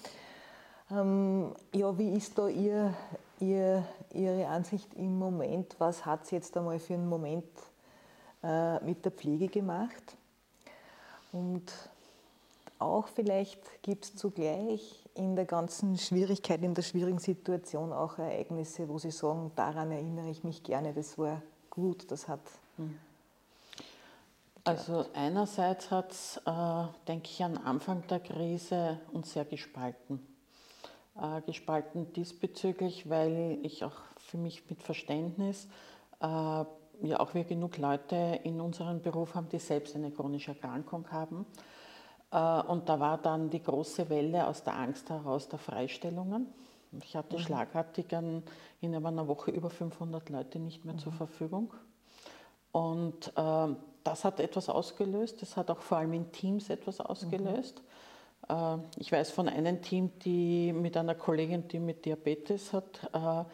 Ähm, 0.90 1.52
ja, 1.74 1.98
wie 1.98 2.16
ist 2.16 2.38
da 2.38 2.48
Ihr, 2.48 2.94
Ihr, 3.38 3.84
Ihre 4.14 4.46
Ansicht 4.46 4.94
im 4.94 5.18
Moment? 5.18 5.76
Was 5.76 6.06
hat 6.06 6.24
es 6.24 6.30
jetzt 6.30 6.56
einmal 6.56 6.78
für 6.78 6.94
einen 6.94 7.10
Moment 7.10 7.44
äh, 8.42 8.82
mit 8.82 9.04
der 9.04 9.12
Pflege 9.12 9.48
gemacht? 9.48 10.16
Und 11.32 11.70
auch 12.80 13.08
vielleicht 13.08 13.82
gibt 13.82 14.04
es 14.04 14.16
zugleich 14.16 15.04
in 15.14 15.36
der 15.36 15.44
ganzen 15.44 15.98
Schwierigkeit, 15.98 16.62
in 16.62 16.74
der 16.74 16.82
schwierigen 16.82 17.18
Situation 17.18 17.92
auch 17.92 18.18
Ereignisse, 18.18 18.88
wo 18.88 18.98
Sie 18.98 19.10
sagen, 19.10 19.52
daran 19.54 19.90
erinnere 19.90 20.30
ich 20.30 20.44
mich 20.44 20.62
gerne, 20.62 20.92
das 20.92 21.18
war 21.18 21.42
gut, 21.68 22.10
das 22.10 22.26
hat. 22.28 22.40
Also 24.64 25.06
einerseits 25.14 25.90
hat 25.90 26.12
es, 26.12 26.40
äh, 26.44 26.84
denke 27.08 27.28
ich, 27.30 27.42
am 27.42 27.58
Anfang 27.64 28.06
der 28.08 28.20
Krise 28.20 29.00
uns 29.12 29.32
sehr 29.32 29.44
gespalten. 29.44 30.26
Äh, 31.20 31.40
gespalten 31.42 32.12
diesbezüglich, 32.12 33.08
weil 33.08 33.58
ich 33.62 33.84
auch 33.84 33.96
für 34.18 34.38
mich 34.38 34.68
mit 34.70 34.82
Verständnis, 34.82 35.66
äh, 36.20 36.26
ja 36.26 37.18
auch 37.18 37.34
wir 37.34 37.44
genug 37.44 37.78
Leute 37.78 38.40
in 38.44 38.60
unserem 38.60 39.00
Beruf 39.00 39.34
haben, 39.34 39.48
die 39.48 39.58
selbst 39.58 39.96
eine 39.96 40.10
chronische 40.10 40.52
Erkrankung 40.52 41.10
haben. 41.10 41.46
Äh, 42.30 42.62
und 42.62 42.88
da 42.88 43.00
war 43.00 43.18
dann 43.18 43.50
die 43.50 43.62
große 43.62 44.08
Welle 44.08 44.46
aus 44.46 44.62
der 44.62 44.76
Angst 44.76 45.10
heraus 45.10 45.48
der 45.48 45.58
Freistellungen. 45.58 46.46
Ich 47.04 47.14
hatte 47.14 47.38
schlagartig 47.38 48.14
an, 48.16 48.42
in 48.80 48.94
einer 48.94 49.28
Woche 49.28 49.52
über 49.52 49.70
500 49.70 50.28
Leute 50.28 50.58
nicht 50.58 50.84
mehr 50.84 50.96
zur 50.98 51.12
Verfügung. 51.12 51.72
Und 52.72 53.32
ähm, 53.36 53.76
das 54.02 54.24
hat 54.24 54.40
etwas 54.40 54.68
ausgelöst. 54.68 55.40
Das 55.42 55.56
hat 55.56 55.70
auch 55.70 55.80
vor 55.80 55.98
allem 55.98 56.12
in 56.14 56.32
Teams 56.32 56.68
etwas 56.68 57.00
ausgelöst. 57.00 57.82
Äh, 58.48 58.78
ich 58.96 59.12
weiß 59.12 59.30
von 59.30 59.48
einem 59.48 59.82
Team, 59.82 60.10
die 60.20 60.72
mit 60.72 60.96
einer 60.96 61.14
Kollegin, 61.14 61.68
die 61.68 61.78
mit 61.78 62.04
Diabetes 62.04 62.72
hat, 62.72 63.08
äh, 63.12 63.44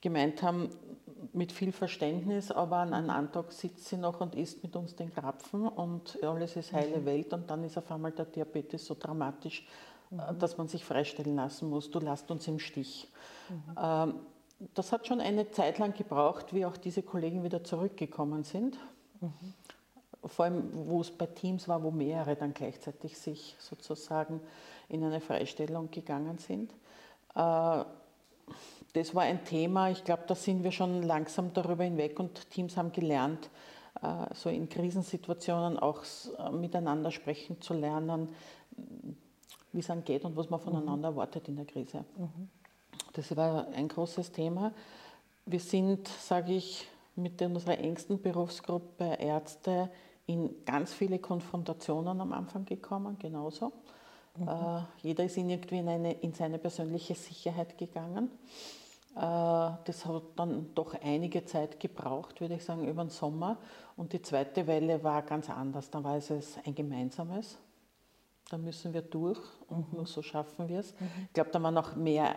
gemeint 0.00 0.42
haben, 0.42 0.70
mit 1.32 1.52
viel 1.52 1.72
Verständnis, 1.72 2.50
aber 2.50 2.76
an 2.76 2.94
einem 2.94 3.10
anderen 3.10 3.32
Tag 3.32 3.52
sitzt 3.52 3.86
sie 3.86 3.96
noch 3.96 4.20
und 4.20 4.34
isst 4.34 4.62
mit 4.62 4.76
uns 4.76 4.96
den 4.96 5.12
Krapfen 5.12 5.68
und 5.68 6.18
alles 6.22 6.56
ist 6.56 6.72
heile 6.72 7.04
Welt 7.04 7.32
und 7.32 7.50
dann 7.50 7.64
ist 7.64 7.76
auf 7.78 7.90
einmal 7.90 8.12
der 8.12 8.26
Diabetes 8.26 8.86
so 8.86 8.96
dramatisch, 8.98 9.66
äh, 10.10 10.34
dass 10.34 10.58
man 10.58 10.68
sich 10.68 10.84
freistellen 10.84 11.36
lassen 11.36 11.68
muss. 11.68 11.90
Du 11.90 12.00
lasst 12.00 12.30
uns 12.30 12.46
im 12.48 12.58
Stich. 12.58 13.08
Ähm, 13.80 14.14
das 14.74 14.92
hat 14.92 15.06
schon 15.06 15.20
eine 15.20 15.50
Zeit 15.50 15.78
lang 15.78 15.94
gebraucht, 15.94 16.52
wie 16.52 16.66
auch 16.66 16.76
diese 16.76 17.02
Kollegen 17.02 17.42
wieder 17.42 17.64
zurückgekommen 17.64 18.44
sind. 18.44 18.78
Vor 20.24 20.44
allem, 20.44 20.68
wo 20.72 21.00
es 21.00 21.10
bei 21.10 21.26
Teams 21.26 21.66
war, 21.66 21.82
wo 21.82 21.90
mehrere 21.90 22.36
dann 22.36 22.52
gleichzeitig 22.52 23.16
sich 23.16 23.56
sozusagen 23.58 24.40
in 24.88 25.02
eine 25.02 25.20
Freistellung 25.20 25.90
gegangen 25.90 26.36
sind. 26.38 26.74
Äh, 27.34 27.84
Das 28.92 29.14
war 29.14 29.22
ein 29.22 29.44
Thema, 29.44 29.90
ich 29.90 30.04
glaube, 30.04 30.24
da 30.26 30.34
sind 30.34 30.64
wir 30.64 30.72
schon 30.72 31.02
langsam 31.02 31.52
darüber 31.52 31.84
hinweg 31.84 32.18
und 32.18 32.50
Teams 32.50 32.76
haben 32.76 32.90
gelernt, 32.92 33.50
äh, 34.02 34.34
so 34.34 34.48
in 34.48 34.68
Krisensituationen 34.68 35.78
auch 35.78 36.02
äh, 36.38 36.50
miteinander 36.50 37.10
sprechen 37.10 37.60
zu 37.60 37.74
lernen, 37.74 38.28
wie 39.72 39.80
es 39.80 39.90
angeht 39.90 40.24
und 40.24 40.36
was 40.36 40.50
man 40.50 40.60
voneinander 40.60 41.10
erwartet 41.10 41.48
in 41.48 41.56
der 41.56 41.66
Krise. 41.66 42.04
Das 43.12 43.36
war 43.36 43.68
ein 43.68 43.88
großes 43.88 44.32
Thema. 44.32 44.72
Wir 45.46 45.60
sind, 45.60 46.08
sage 46.08 46.54
ich, 46.54 46.88
mit 47.16 47.40
unserer 47.42 47.78
engsten 47.78 48.20
Berufsgruppe 48.20 49.04
Ärzte 49.18 49.90
in 50.26 50.64
ganz 50.64 50.92
viele 50.92 51.18
Konfrontationen 51.18 52.20
am 52.20 52.32
Anfang 52.32 52.64
gekommen, 52.64 53.18
genauso. 53.18 53.72
Äh, 54.38 54.82
jeder 55.02 55.24
ist 55.24 55.36
in 55.36 55.50
irgendwie 55.50 55.78
in, 55.78 55.88
eine, 55.88 56.12
in 56.12 56.32
seine 56.32 56.58
persönliche 56.58 57.14
Sicherheit 57.14 57.76
gegangen. 57.76 58.30
Äh, 59.16 59.20
das 59.84 60.06
hat 60.06 60.22
dann 60.36 60.74
doch 60.74 60.94
einige 61.02 61.44
Zeit 61.44 61.80
gebraucht, 61.80 62.40
würde 62.40 62.54
ich 62.54 62.64
sagen, 62.64 62.86
über 62.86 63.04
den 63.04 63.10
Sommer. 63.10 63.58
Und 63.96 64.12
die 64.12 64.22
zweite 64.22 64.66
Welle 64.66 65.02
war 65.02 65.22
ganz 65.22 65.50
anders. 65.50 65.90
Da 65.90 66.02
war 66.02 66.16
es 66.16 66.30
ein 66.30 66.74
gemeinsames. 66.74 67.58
Da 68.50 68.58
müssen 68.58 68.92
wir 68.92 69.02
durch 69.02 69.40
und 69.68 69.92
nur 69.92 70.06
so 70.06 70.22
schaffen 70.22 70.68
wir 70.68 70.80
es. 70.80 70.92
Ich 71.26 71.32
glaube, 71.32 71.50
da 71.50 71.62
waren 71.62 71.78
auch 71.78 71.94
mehr 71.94 72.34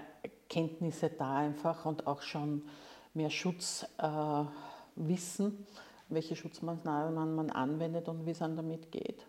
Kenntnisse 0.47 1.09
da 1.09 1.37
einfach 1.37 1.85
und 1.85 2.05
auch 2.05 2.21
schon 2.21 2.63
mehr 3.15 3.31
Schutzwissen, 3.31 4.47
äh, 4.97 5.51
welche 6.09 6.35
Schutzmaßnahmen 6.35 7.35
man 7.35 7.49
anwendet 7.49 8.07
und 8.09 8.27
wie 8.27 8.31
es 8.31 8.39
dann 8.39 8.55
damit 8.55 8.91
geht. 8.91 9.25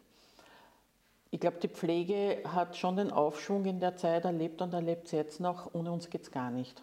Ich 1.31 1.41
glaube, 1.41 1.57
die 1.63 1.69
Pflege 1.69 2.43
hat 2.45 2.77
schon 2.77 2.97
den 2.97 3.11
Aufschwung 3.11 3.65
in 3.65 3.81
der 3.81 3.97
Zeit 3.97 4.25
erlebt 4.25 4.61
und 4.61 4.75
erlebt 4.75 5.07
es 5.07 5.13
jetzt 5.13 5.41
noch. 5.41 5.75
Ohne 5.75 5.91
uns 5.91 6.11
geht 6.11 6.23
es 6.23 6.31
gar 6.31 6.51
nicht. 6.51 6.83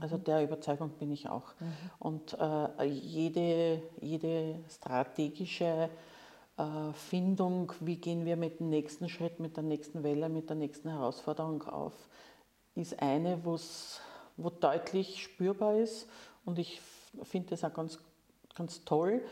Also 0.00 0.18
der 0.18 0.42
Überzeugung 0.42 0.90
bin 0.90 1.12
ich 1.12 1.28
auch. 1.28 1.54
Und 1.98 2.36
äh, 2.38 2.84
jede, 2.84 3.82
jede 4.00 4.56
strategische 4.68 5.88
äh, 6.56 6.92
Findung, 6.92 7.72
wie 7.80 7.96
gehen 7.96 8.24
wir 8.24 8.36
mit 8.36 8.60
dem 8.60 8.68
nächsten 8.68 9.08
Schritt, 9.08 9.38
mit 9.38 9.56
der 9.56 9.64
nächsten 9.64 10.02
Welle, 10.02 10.28
mit 10.28 10.48
der 10.48 10.56
nächsten 10.56 10.88
Herausforderung 10.88 11.62
auf, 11.62 11.94
ist 12.74 13.00
eine, 13.00 13.44
wo 13.44 14.50
deutlich 14.50 15.22
spürbar 15.22 15.76
ist. 15.76 16.08
Und 16.44 16.58
ich 16.58 16.80
finde 17.22 17.54
es 17.54 17.64
auch 17.64 17.72
ganz, 17.72 17.98
ganz 18.54 18.84
toll, 18.84 19.22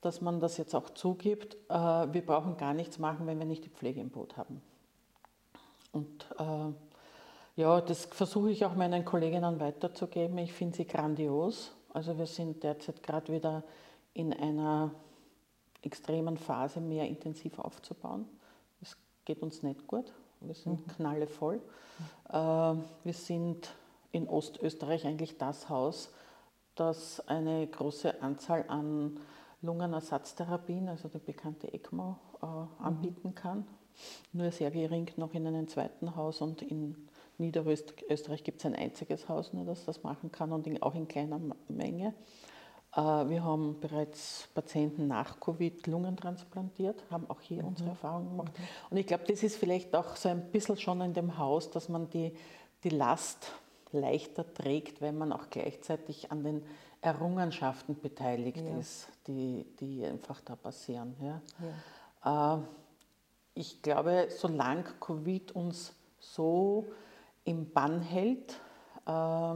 dass 0.00 0.20
man 0.22 0.40
das 0.40 0.56
jetzt 0.56 0.74
auch 0.74 0.90
zugibt. 0.90 1.56
Äh, 1.68 1.74
wir 1.74 2.24
brauchen 2.24 2.56
gar 2.56 2.72
nichts 2.72 2.98
machen, 2.98 3.26
wenn 3.26 3.38
wir 3.38 3.46
nicht 3.46 3.64
die 3.64 3.70
Pflege 3.70 4.00
im 4.00 4.10
Boot 4.10 4.36
haben. 4.36 4.62
Und 5.92 6.26
äh, 6.38 6.72
ja, 7.60 7.80
das 7.82 8.06
versuche 8.06 8.50
ich 8.50 8.64
auch 8.64 8.74
meinen 8.74 9.04
Kolleginnen 9.04 9.60
weiterzugeben. 9.60 10.38
Ich 10.38 10.52
finde 10.52 10.76
sie 10.76 10.86
grandios. 10.86 11.72
Also 11.92 12.16
wir 12.16 12.26
sind 12.26 12.62
derzeit 12.62 13.02
gerade 13.02 13.32
wieder 13.32 13.62
in 14.14 14.32
einer 14.32 14.92
extremen 15.82 16.38
Phase, 16.38 16.80
mehr 16.80 17.06
intensiv 17.06 17.58
aufzubauen. 17.58 18.26
Es 18.80 18.96
geht 19.24 19.42
uns 19.42 19.62
nicht 19.62 19.86
gut. 19.86 20.12
Wir 20.40 20.54
sind 20.54 20.88
knallevoll. 20.96 21.60
Äh, 22.30 22.32
wir 22.32 23.12
sind 23.12 23.74
in 24.10 24.26
Ostösterreich 24.26 25.06
eigentlich 25.06 25.36
das 25.36 25.68
Haus, 25.68 26.10
das 26.74 27.20
eine 27.28 27.66
große 27.66 28.22
Anzahl 28.22 28.64
an 28.68 29.20
Lungenersatztherapien, 29.60 30.88
also 30.88 31.08
die 31.08 31.18
bekannte 31.18 31.72
ECMO, 31.72 32.16
äh, 32.42 32.82
anbieten 32.82 33.34
kann. 33.34 33.66
Nur 34.32 34.50
sehr 34.50 34.70
gering 34.70 35.10
noch 35.16 35.34
in 35.34 35.46
einem 35.46 35.68
zweiten 35.68 36.16
Haus 36.16 36.40
und 36.40 36.62
in 36.62 36.96
Niederösterreich 37.40 38.44
gibt 38.44 38.60
es 38.60 38.66
ein 38.66 38.74
einziges 38.74 39.28
Haus, 39.28 39.52
nur 39.52 39.64
das 39.64 39.84
das 39.84 40.02
machen 40.02 40.30
kann 40.30 40.52
und 40.52 40.66
in, 40.66 40.80
auch 40.82 40.94
in 40.94 41.08
kleiner 41.08 41.40
Menge. 41.68 42.14
Äh, 42.94 43.00
Wir 43.00 43.42
haben 43.44 43.80
bereits 43.80 44.48
Patienten 44.54 45.08
nach 45.08 45.40
Covid 45.40 45.86
Lungen 45.86 46.16
transplantiert, 46.16 47.02
haben 47.10 47.28
auch 47.30 47.40
hier 47.40 47.64
unsere 47.64 47.90
Erfahrungen 47.90 48.30
gemacht. 48.30 48.52
Und 48.90 48.96
ich 48.96 49.06
glaube, 49.06 49.24
das 49.26 49.42
ist 49.42 49.56
vielleicht 49.56 49.94
auch 49.96 50.16
so 50.16 50.28
ein 50.28 50.50
bisschen 50.52 50.76
schon 50.76 51.00
in 51.00 51.14
dem 51.14 51.38
Haus, 51.38 51.70
dass 51.70 51.88
man 51.88 52.08
die, 52.10 52.32
die 52.84 52.90
Last 52.90 53.52
leichter 53.92 54.44
trägt, 54.54 55.00
wenn 55.00 55.18
man 55.18 55.32
auch 55.32 55.50
gleichzeitig 55.50 56.30
an 56.30 56.44
den 56.44 56.62
Errungenschaften 57.00 57.98
beteiligt 58.00 58.58
Ja. 58.58 58.78
ist, 58.78 59.08
die, 59.26 59.64
die 59.80 60.04
einfach 60.04 60.40
da 60.42 60.54
passieren. 60.56 61.16
Ja. 62.22 62.56
Äh, 62.58 62.62
Ich 63.54 63.82
glaube, 63.82 64.28
solange 64.30 64.84
Covid 65.00 65.52
uns 65.52 65.92
so 66.20 66.86
im 67.44 67.70
Bann 67.72 68.00
hält, 68.00 68.60
äh, 69.06 69.54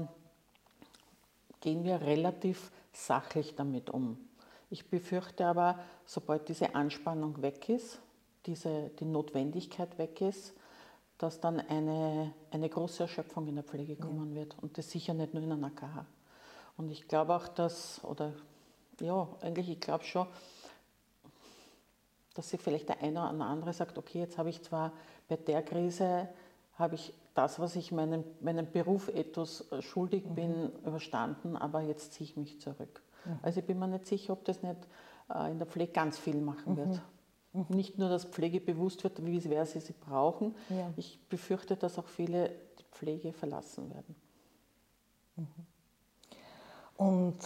gehen 1.61 1.85
wir 1.85 2.01
relativ 2.01 2.71
sachlich 2.93 3.55
damit 3.55 3.91
um. 3.91 4.19
Ich 4.71 4.89
befürchte 4.89 5.47
aber, 5.47 5.79
sobald 6.07 6.49
diese 6.49 6.75
Anspannung 6.75 7.41
weg 7.43 7.69
ist, 7.69 8.01
diese, 8.47 8.91
die 8.99 9.05
Notwendigkeit 9.05 9.97
weg 9.99 10.21
ist, 10.21 10.55
dass 11.19 11.41
dann 11.41 11.61
eine, 11.61 12.35
eine 12.51 12.69
große 12.69 13.05
Erschöpfung 13.05 13.47
in 13.47 13.55
der 13.55 13.65
Pflege 13.65 13.97
kommen 13.97 14.35
wird. 14.35 14.57
Und 14.61 14.77
das 14.77 14.91
sicher 14.91 15.15
nicht 15.15 15.33
nur 15.33 15.43
in 15.43 15.53
einer 15.53 15.71
KH. 15.71 16.07
Und 16.77 16.91
ich 16.91 17.07
glaube 17.07 17.35
auch, 17.35 17.49
dass, 17.49 18.03
oder 18.05 18.33
ja, 19.01 19.29
eigentlich, 19.41 19.71
ich 19.71 19.81
glaube 19.81 20.05
schon, 20.05 20.27
dass 22.35 22.51
sich 22.51 22.61
vielleicht 22.61 22.89
der 22.89 23.01
eine 23.01 23.21
oder 23.21 23.47
andere 23.47 23.73
sagt, 23.73 23.97
okay, 23.97 24.21
jetzt 24.21 24.39
habe 24.39 24.51
ich 24.51 24.63
zwar 24.63 24.93
bei 25.29 25.37
der 25.37 25.63
Krise, 25.63 26.29
habe 26.77 26.97
ich 26.97 27.15
das, 27.35 27.59
was 27.59 27.77
ich 27.77 27.93
meinem, 27.93 28.25
meinem 28.41 28.71
Beruf 28.71 29.09
etwas 29.09 29.71
äh, 29.73 29.83
schuldig 29.83 30.25
mhm. 30.25 30.35
bin, 30.35 30.73
überstanden, 30.87 31.57
aber 31.57 31.81
jetzt 31.81 32.13
ziehe 32.15 32.31
ich 32.31 32.37
mich 32.37 32.61
zurück. 32.61 33.03
Mhm. 33.25 33.39
Also 33.43 33.61
ich 33.61 33.67
bin 33.67 33.79
mir 33.79 33.89
nicht 33.89 34.07
sicher, 34.07 34.33
ob 34.33 34.45
das 34.45 34.63
nicht 34.63 34.77
äh, 35.33 35.51
in 35.51 35.59
der 35.59 35.67
Pflege 35.67 35.93
ganz 35.93 36.19
viel 36.19 36.41
machen 36.41 36.77
wird. 36.77 37.01
Mhm. 37.53 37.67
mhm. 37.69 37.77
Nicht 37.77 37.99
nur, 37.99 38.09
dass 38.09 38.25
Pflege 38.25 38.61
bewusst 38.61 39.03
wird, 39.05 39.25
wie 39.25 39.41
sehr 39.41 39.67
sie 39.67 39.81
sie 39.81 39.95
brauchen. 39.95 40.55
Ja. 40.71 40.93
Ich 40.97 41.21
befürchte, 41.29 41.77
dass 41.77 41.99
auch 41.99 42.09
viele 42.09 42.51
die 42.79 42.85
Pflege 42.93 43.33
verlassen 43.33 43.91
werden. 43.91 44.15
Mhm. 45.37 45.47
Und 46.97 47.39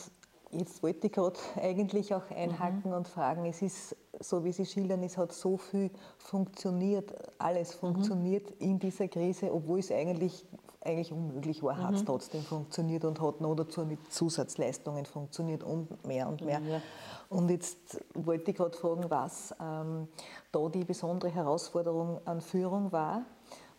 Jetzt 0.51 0.83
wollte 0.83 1.09
ich 1.09 1.13
gerade 1.13 1.39
eigentlich 1.61 2.15
auch 2.15 2.31
einhaken 2.31 2.91
mhm. 2.91 2.97
und 2.97 3.09
fragen, 3.09 3.45
es 3.45 3.61
ist 3.61 3.97
so, 4.19 4.45
wie 4.45 4.53
Sie 4.53 4.65
schildern, 4.65 5.03
es 5.03 5.19
hat 5.19 5.33
so 5.33 5.59
viel 5.59 5.91
funktioniert, 6.17 7.13
alles 7.39 7.75
mhm. 7.75 7.79
funktioniert 7.79 8.51
mhm. 8.53 8.71
in 8.71 8.79
dieser 8.79 9.09
Krise, 9.09 9.53
obwohl 9.53 9.81
es 9.81 9.93
eigentlich, 9.93 10.47
eigentlich 10.81 11.13
unmöglich 11.13 11.63
war, 11.63 11.77
hat 11.77 11.95
es 11.95 12.01
mhm. 12.01 12.07
trotzdem 12.07 12.43
funktioniert 12.43 13.05
und 13.05 13.21
hat 13.21 13.41
noch 13.43 13.55
dazu 13.55 13.85
mit 13.85 14.11
Zusatzleistungen 14.11 15.05
funktioniert 15.05 15.63
und 15.63 16.07
mehr 16.07 16.29
und 16.29 16.41
mehr. 16.41 16.61
Ja. 16.61 16.81
Und 17.29 17.51
jetzt 17.51 18.03
wollte 18.15 18.51
ich 18.51 18.57
gerade 18.57 18.77
fragen, 18.77 19.05
was 19.11 19.55
ähm, 19.61 20.09
da 20.51 20.69
die 20.69 20.85
besondere 20.85 21.31
Herausforderung 21.31 22.21
an 22.25 22.41
Führung 22.41 22.91
war. 22.91 23.23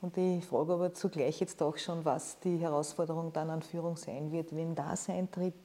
Und 0.02 0.16
ich 0.18 0.46
frage 0.46 0.74
aber 0.74 0.94
zugleich 0.94 1.40
jetzt 1.40 1.62
auch 1.62 1.78
schon, 1.78 2.06
was 2.06 2.40
die 2.40 2.58
Herausforderung 2.58 3.34
dann 3.34 3.50
an 3.50 3.62
Führung 3.64 3.98
sein 3.98 4.32
wird, 4.32 4.56
wenn 4.56 4.76
das 4.76 5.10
eintritt, 5.10 5.56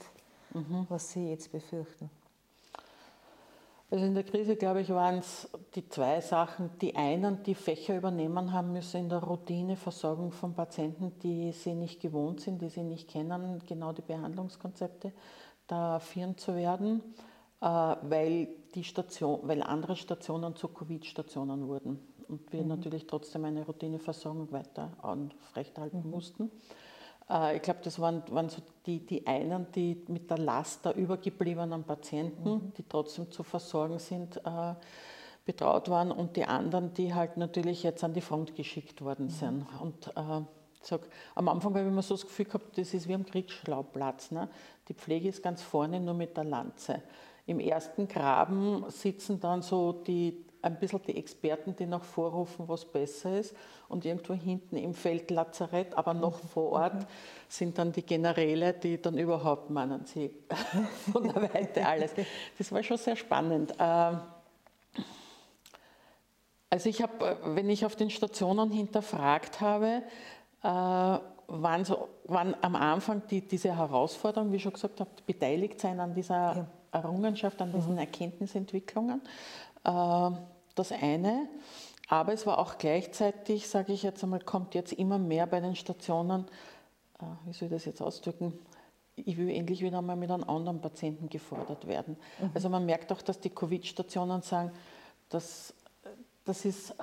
mhm. 0.54 0.86
was 0.88 1.12
Sie 1.12 1.28
jetzt 1.28 1.52
befürchten? 1.52 2.10
Also 3.90 4.06
in 4.06 4.14
der 4.14 4.24
Krise, 4.24 4.56
glaube 4.56 4.80
ich, 4.80 4.88
waren 4.88 5.18
es 5.18 5.48
die 5.74 5.88
zwei 5.88 6.20
Sachen. 6.20 6.70
Die 6.80 6.96
einen, 6.96 7.42
die 7.44 7.54
Fächer 7.54 7.96
übernehmen 7.96 8.52
haben 8.52 8.72
müssen 8.72 9.02
in 9.02 9.08
der 9.08 9.22
Routineversorgung 9.22 10.32
von 10.32 10.54
Patienten, 10.54 11.12
die 11.20 11.52
sie 11.52 11.74
nicht 11.74 12.00
gewohnt 12.00 12.40
sind, 12.40 12.60
die 12.60 12.70
sie 12.70 12.82
nicht 12.82 13.08
kennen, 13.08 13.62
genau 13.66 13.92
die 13.92 14.02
Behandlungskonzepte, 14.02 15.12
da 15.66 16.00
führen 16.00 16.36
zu 16.36 16.56
werden, 16.56 17.02
äh, 17.60 17.66
weil, 17.66 18.48
die 18.74 18.84
Station, 18.84 19.40
weil 19.44 19.62
andere 19.62 19.94
Stationen 19.94 20.56
zu 20.56 20.68
Covid-Stationen 20.68 21.68
wurden 21.68 22.00
und 22.28 22.52
wir 22.52 22.62
mhm. 22.62 22.68
natürlich 22.68 23.06
trotzdem 23.06 23.44
eine 23.44 23.64
Routineversorgung 23.64 24.50
weiter 24.50 24.90
aufrechterhalten 25.02 26.02
mhm. 26.04 26.10
mussten. 26.10 26.50
Äh, 27.28 27.56
ich 27.56 27.62
glaube, 27.62 27.80
das 27.82 27.98
waren, 27.98 28.22
waren 28.30 28.48
so 28.48 28.62
die, 28.86 29.04
die 29.04 29.26
einen, 29.26 29.66
die 29.72 30.04
mit 30.08 30.30
der 30.30 30.38
Last 30.38 30.84
der 30.84 30.94
übergebliebenen 30.94 31.84
Patienten, 31.84 32.50
mhm. 32.50 32.72
die 32.76 32.84
trotzdem 32.88 33.30
zu 33.30 33.42
versorgen 33.42 33.98
sind, 33.98 34.36
äh, 34.38 34.74
betraut 35.44 35.90
waren 35.90 36.10
und 36.10 36.36
die 36.36 36.44
anderen, 36.44 36.94
die 36.94 37.14
halt 37.14 37.36
natürlich 37.36 37.82
jetzt 37.82 38.02
an 38.02 38.14
die 38.14 38.22
Front 38.22 38.54
geschickt 38.54 39.02
worden 39.02 39.26
mhm. 39.26 39.30
sind. 39.30 39.66
Und 39.80 40.06
äh, 40.16 40.42
sag, 40.80 41.02
am 41.34 41.48
Anfang 41.48 41.72
habe 41.74 41.84
ich 41.84 41.88
immer 41.88 42.02
so 42.02 42.14
das 42.14 42.24
Gefühl 42.24 42.46
gehabt, 42.46 42.78
das 42.78 42.94
ist 42.94 43.08
wie 43.08 43.14
am 43.14 43.26
Kriegsschauplatz. 43.26 44.30
Ne? 44.30 44.48
Die 44.88 44.94
Pflege 44.94 45.28
ist 45.28 45.42
ganz 45.42 45.62
vorne 45.62 46.00
nur 46.00 46.14
mit 46.14 46.36
der 46.36 46.44
Lanze. 46.44 47.02
Im 47.46 47.60
ersten 47.60 48.08
Graben 48.08 48.84
sitzen 48.88 49.38
dann 49.38 49.60
so 49.60 49.92
die 49.92 50.46
ein 50.64 50.78
bisschen 50.78 51.02
die 51.06 51.16
Experten, 51.16 51.76
die 51.76 51.86
noch 51.86 52.02
vorrufen, 52.02 52.66
was 52.68 52.84
besser 52.84 53.38
ist. 53.38 53.54
Und 53.88 54.04
irgendwo 54.04 54.34
hinten 54.34 54.76
im 54.76 54.94
Feld 54.94 55.30
Lazarett, 55.30 55.96
aber 55.96 56.14
noch 56.14 56.42
mhm. 56.42 56.48
vor 56.48 56.72
Ort, 56.72 56.94
mhm. 56.94 57.06
sind 57.48 57.78
dann 57.78 57.92
die 57.92 58.02
Generäle, 58.02 58.72
die 58.72 59.00
dann 59.00 59.18
überhaupt 59.18 59.70
meinen, 59.70 60.04
sie 60.06 60.30
von 61.12 61.24
der 61.24 61.54
Weite 61.54 61.86
alles. 61.86 62.12
Das 62.56 62.72
war 62.72 62.82
schon 62.82 62.96
sehr 62.96 63.16
spannend. 63.16 63.74
Ähm, 63.78 64.20
also 66.70 66.88
ich 66.88 67.02
habe, 67.02 67.38
wenn 67.44 67.68
ich 67.70 67.84
auf 67.84 67.94
den 67.94 68.10
Stationen 68.10 68.70
hinterfragt 68.72 69.60
habe, 69.60 70.02
äh, 70.62 70.66
waren, 70.66 71.84
so, 71.84 72.08
waren 72.24 72.56
am 72.62 72.74
Anfang 72.74 73.22
die, 73.30 73.46
diese 73.46 73.76
Herausforderungen, 73.76 74.50
wie 74.50 74.56
ich 74.56 74.62
schon 74.62 74.72
gesagt 74.72 74.98
habe, 74.98 75.10
beteiligt 75.26 75.80
sein 75.80 76.00
an 76.00 76.14
dieser 76.14 76.34
ja. 76.34 76.66
Errungenschaft, 76.90 77.60
an 77.60 77.70
diesen 77.72 77.92
mhm. 77.92 77.98
Erkenntnisentwicklungen. 77.98 79.20
Äh, 79.84 80.30
das 80.74 80.92
eine. 80.92 81.48
Aber 82.08 82.32
es 82.32 82.46
war 82.46 82.58
auch 82.58 82.78
gleichzeitig, 82.78 83.68
sage 83.68 83.92
ich 83.92 84.02
jetzt 84.02 84.22
einmal, 84.22 84.40
kommt 84.40 84.74
jetzt 84.74 84.92
immer 84.92 85.18
mehr 85.18 85.46
bei 85.46 85.60
den 85.60 85.74
Stationen, 85.74 86.46
äh, 87.20 87.24
wie 87.46 87.52
soll 87.52 87.66
ich 87.66 87.72
das 87.72 87.84
jetzt 87.86 88.02
ausdrücken, 88.02 88.58
ich 89.16 89.36
will 89.36 89.50
endlich 89.50 89.80
wieder 89.80 89.98
einmal 89.98 90.16
mit 90.16 90.30
einem 90.30 90.44
anderen 90.44 90.80
Patienten 90.80 91.28
gefordert 91.28 91.86
werden. 91.86 92.16
Mhm. 92.40 92.50
Also 92.52 92.68
man 92.68 92.84
merkt 92.84 93.12
auch, 93.12 93.22
dass 93.22 93.38
die 93.40 93.50
Covid-Stationen 93.50 94.42
sagen, 94.42 94.72
dass, 95.28 95.72
das 96.44 96.64
ist, 96.64 96.94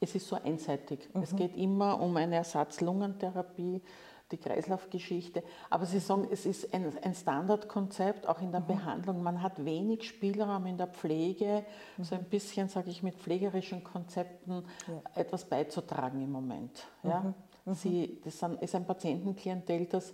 es 0.00 0.14
ist 0.14 0.28
so 0.28 0.36
einseitig. 0.36 1.08
Mhm. 1.12 1.22
Es 1.22 1.34
geht 1.34 1.56
immer 1.56 2.00
um 2.00 2.16
eine 2.16 2.36
Ersatzlungentherapie, 2.36 3.82
die 4.30 4.36
Kreislaufgeschichte. 4.36 5.42
Aber 5.70 5.86
Sie 5.86 6.00
sagen, 6.00 6.28
es 6.30 6.44
ist 6.44 6.72
ein, 6.74 6.92
ein 7.02 7.14
Standardkonzept, 7.14 8.28
auch 8.28 8.40
in 8.40 8.50
der 8.50 8.60
mhm. 8.60 8.66
Behandlung. 8.66 9.22
Man 9.22 9.42
hat 9.42 9.64
wenig 9.64 10.06
Spielraum 10.06 10.66
in 10.66 10.76
der 10.76 10.88
Pflege, 10.88 11.64
mhm. 11.96 12.04
so 12.04 12.14
ein 12.14 12.24
bisschen, 12.24 12.68
sage 12.68 12.90
ich, 12.90 13.02
mit 13.02 13.16
pflegerischen 13.16 13.82
Konzepten 13.82 14.64
ja. 14.86 15.02
etwas 15.14 15.44
beizutragen 15.44 16.22
im 16.22 16.32
Moment. 16.32 16.86
Ja? 17.02 17.20
Mhm. 17.20 17.34
mhm. 17.64 17.74
Sie, 17.74 18.20
das 18.24 18.42
ist 18.60 18.74
ein 18.74 18.86
Patientenklientel, 18.86 19.86
das 19.86 20.12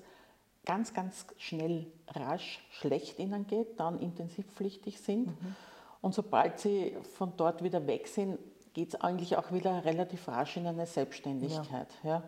ganz, 0.65 0.95
ganz 0.95 1.27
schnell, 1.37 1.87
rasch 2.15 2.65
schlecht 2.71 3.19
ihnen 3.19 3.47
geht, 3.47 3.79
dann 3.79 3.99
intensivpflichtig 3.99 5.01
sind. 5.01 5.27
Mhm. 5.27 5.57
Und 6.01 6.15
sobald 6.15 6.59
sie 6.59 6.97
von 7.17 7.33
dort 7.37 7.63
wieder 7.63 7.87
weg 7.87 8.07
sind, 8.09 8.39
geht 8.75 8.89
es 8.89 9.01
eigentlich 9.01 9.37
auch 9.37 9.53
wieder 9.53 9.85
relativ 9.85 10.29
rasch 10.29 10.57
in 10.57 10.67
eine 10.67 10.87
Selbstständigkeit. 10.87 11.89
Ja. 12.03 12.11
ja? 12.11 12.23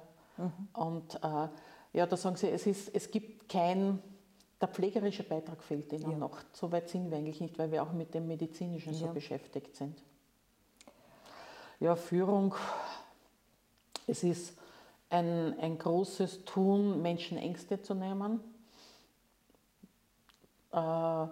Mhm. 0.44 0.68
Und 0.72 1.14
äh, 1.16 1.49
ja, 1.96 2.04
da 2.04 2.14
sagen 2.14 2.37
Sie, 2.37 2.50
es, 2.50 2.66
ist, 2.66 2.94
es 2.94 3.11
gibt 3.11 3.48
kein, 3.48 4.02
der 4.61 4.68
pflegerische 4.68 5.22
Beitrag 5.22 5.62
fehlt 5.62 5.90
Ihnen 5.94 6.11
ja. 6.11 6.18
noch. 6.18 6.40
So 6.52 6.70
weit 6.70 6.90
sind 6.90 7.11
wir 7.11 7.16
eigentlich 7.16 7.40
nicht, 7.40 7.59
weil 7.59 7.72
wir 7.72 7.82
auch 7.82 7.92
mit 7.92 8.12
dem 8.12 8.26
Medizinischen 8.26 8.92
ja. 8.92 8.98
so 8.98 9.06
beschäftigt 9.09 9.74
sind. 9.74 10.02
Ja, 11.80 11.96
Führung, 11.96 12.54
es 14.06 14.22
ist 14.24 14.59
ein, 15.09 15.59
ein 15.59 15.78
großes 15.78 16.44
Tun, 16.44 17.00
Menschen 17.00 17.38
Ängste 17.38 17.80
zu 17.80 17.94
nehmen. 17.94 18.40
Äh, 20.72 21.26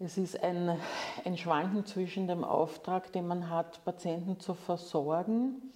es 0.00 0.18
ist 0.18 0.42
ein, 0.42 0.76
ein 1.24 1.36
Schwanken 1.36 1.86
zwischen 1.86 2.26
dem 2.26 2.42
Auftrag, 2.42 3.12
den 3.12 3.28
man 3.28 3.48
hat, 3.48 3.84
Patienten 3.84 4.40
zu 4.40 4.54
versorgen, 4.54 5.72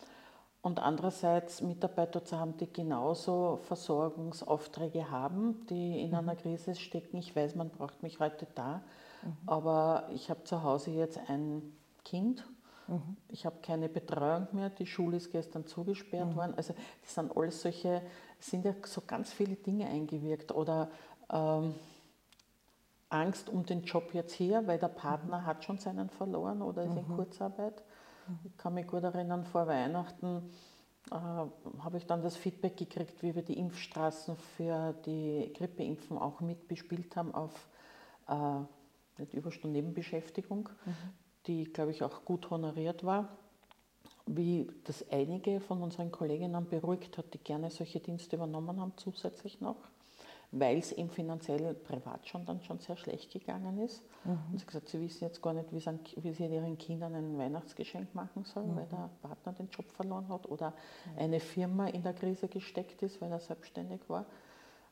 und 0.62 0.79
andererseits 0.79 1.62
Mitarbeiter 1.62 2.25
zu 2.25 2.38
haben, 2.38 2.57
die 2.59 2.70
genauso 2.70 3.61
Versorgungsaufträge 3.62 5.11
haben, 5.11 5.66
die 5.68 6.03
in 6.03 6.11
mhm. 6.11 6.16
einer 6.16 6.37
Krise 6.37 6.75
stecken. 6.75 7.16
Ich 7.16 7.35
weiß, 7.35 7.55
man 7.55 7.70
braucht 7.70 8.03
mich 8.03 8.20
heute 8.20 8.46
da, 8.55 8.83
mhm. 9.23 9.37
aber 9.46 10.09
ich 10.12 10.29
habe 10.29 10.44
zu 10.44 10.62
Hause 10.62 10.90
jetzt 10.90 11.18
ein 11.29 11.62
Kind. 12.05 12.44
Mhm. 12.88 13.16
Ich 13.29 13.46
habe 13.46 13.57
keine 13.62 13.88
Betreuung 13.88 14.49
mehr. 14.53 14.68
Die 14.68 14.87
Schule 14.87 15.16
ist 15.16 15.33
gestern 15.33 15.66
zugesperrt 15.66 16.31
mhm. 16.31 16.37
worden. 16.37 16.55
Also 16.57 16.75
das 17.03 17.14
sind 17.14 17.35
alles 17.35 17.62
solche, 17.62 18.03
sind 18.38 18.64
ja 18.66 18.75
so 18.85 19.01
ganz 19.07 19.33
viele 19.33 19.57
Dinge 19.57 19.87
eingewirkt. 19.87 20.53
Oder 20.53 20.90
ähm, 21.33 21.75
Angst 23.09 23.49
um 23.49 23.64
den 23.64 23.83
Job 23.83 24.12
jetzt 24.12 24.33
hier, 24.33 24.66
weil 24.66 24.79
der 24.79 24.88
Partner 24.88 25.40
mhm. 25.40 25.46
hat 25.46 25.64
schon 25.64 25.79
seinen 25.79 26.11
verloren 26.11 26.61
oder 26.61 26.85
ist 26.85 26.96
in 26.96 27.09
mhm. 27.09 27.16
Kurzarbeit. 27.16 27.83
Ich 28.45 28.57
kann 28.57 28.75
mich 28.75 28.87
gut 28.87 29.03
erinnern, 29.03 29.45
vor 29.45 29.66
Weihnachten 29.66 30.51
äh, 31.11 31.14
habe 31.14 31.97
ich 31.97 32.07
dann 32.07 32.23
das 32.23 32.37
Feedback 32.37 32.77
gekriegt, 32.77 33.23
wie 33.23 33.35
wir 33.35 33.43
die 33.43 33.59
Impfstraßen 33.59 34.37
für 34.37 34.95
die 35.05 35.53
Grippeimpfen 35.55 36.19
auch 36.19 36.40
mitbespielt 36.40 37.16
haben 37.16 37.35
auf 37.35 37.69
äh, 38.29 38.61
nicht 39.19 39.35
Überstunden 39.35 39.73
Nebenbeschäftigung, 39.73 40.69
mhm. 40.85 40.95
die, 41.47 41.64
glaube 41.64 41.90
ich, 41.90 42.03
auch 42.03 42.25
gut 42.25 42.51
honoriert 42.51 43.05
war. 43.05 43.29
Wie 44.27 44.71
das 44.85 45.05
einige 45.11 45.61
von 45.61 45.83
unseren 45.83 46.11
Kolleginnen 46.11 46.69
beruhigt 46.69 47.19
hat, 47.19 47.35
die 47.35 47.38
gerne 47.38 47.71
solche 47.71 48.01
Dienste 48.01 48.37
übernommen 48.37 48.81
haben, 48.81 48.93
zusätzlich 48.97 49.61
noch 49.61 49.77
weil 50.53 50.79
es 50.79 50.93
ihm 50.93 51.09
finanziell 51.11 51.75
privat 51.75 52.27
schon 52.27 52.45
dann 52.45 52.61
schon 52.63 52.81
sehr 52.81 52.97
schlecht 52.97 53.33
gegangen 53.33 53.79
ist. 53.79 54.03
Mhm. 54.25 54.39
Und 54.51 54.59
sie 54.59 54.65
hat 54.65 54.67
gesagt, 54.67 54.89
sie 54.89 55.01
wissen 55.01 55.25
jetzt 55.25 55.41
gar 55.41 55.53
nicht, 55.53 55.73
wie 55.73 56.33
sie, 56.33 56.47
ihren 56.47 56.77
Kindern 56.77 57.15
ein 57.15 57.39
Weihnachtsgeschenk 57.39 58.15
machen 58.15 58.45
sollen, 58.45 58.73
mhm. 58.73 58.77
weil 58.77 58.87
der 58.87 59.11
Partner 59.23 59.53
den 59.53 59.69
Job 59.71 59.91
verloren 59.93 60.29
hat 60.29 60.49
oder 60.49 60.75
eine 61.17 61.39
Firma 61.39 61.87
in 61.87 62.03
der 62.03 62.15
Krise 62.15 62.49
gesteckt 62.49 63.03
ist, 63.03 63.21
weil 63.21 63.31
er 63.31 63.39
selbstständig 63.39 64.01
war. 64.09 64.27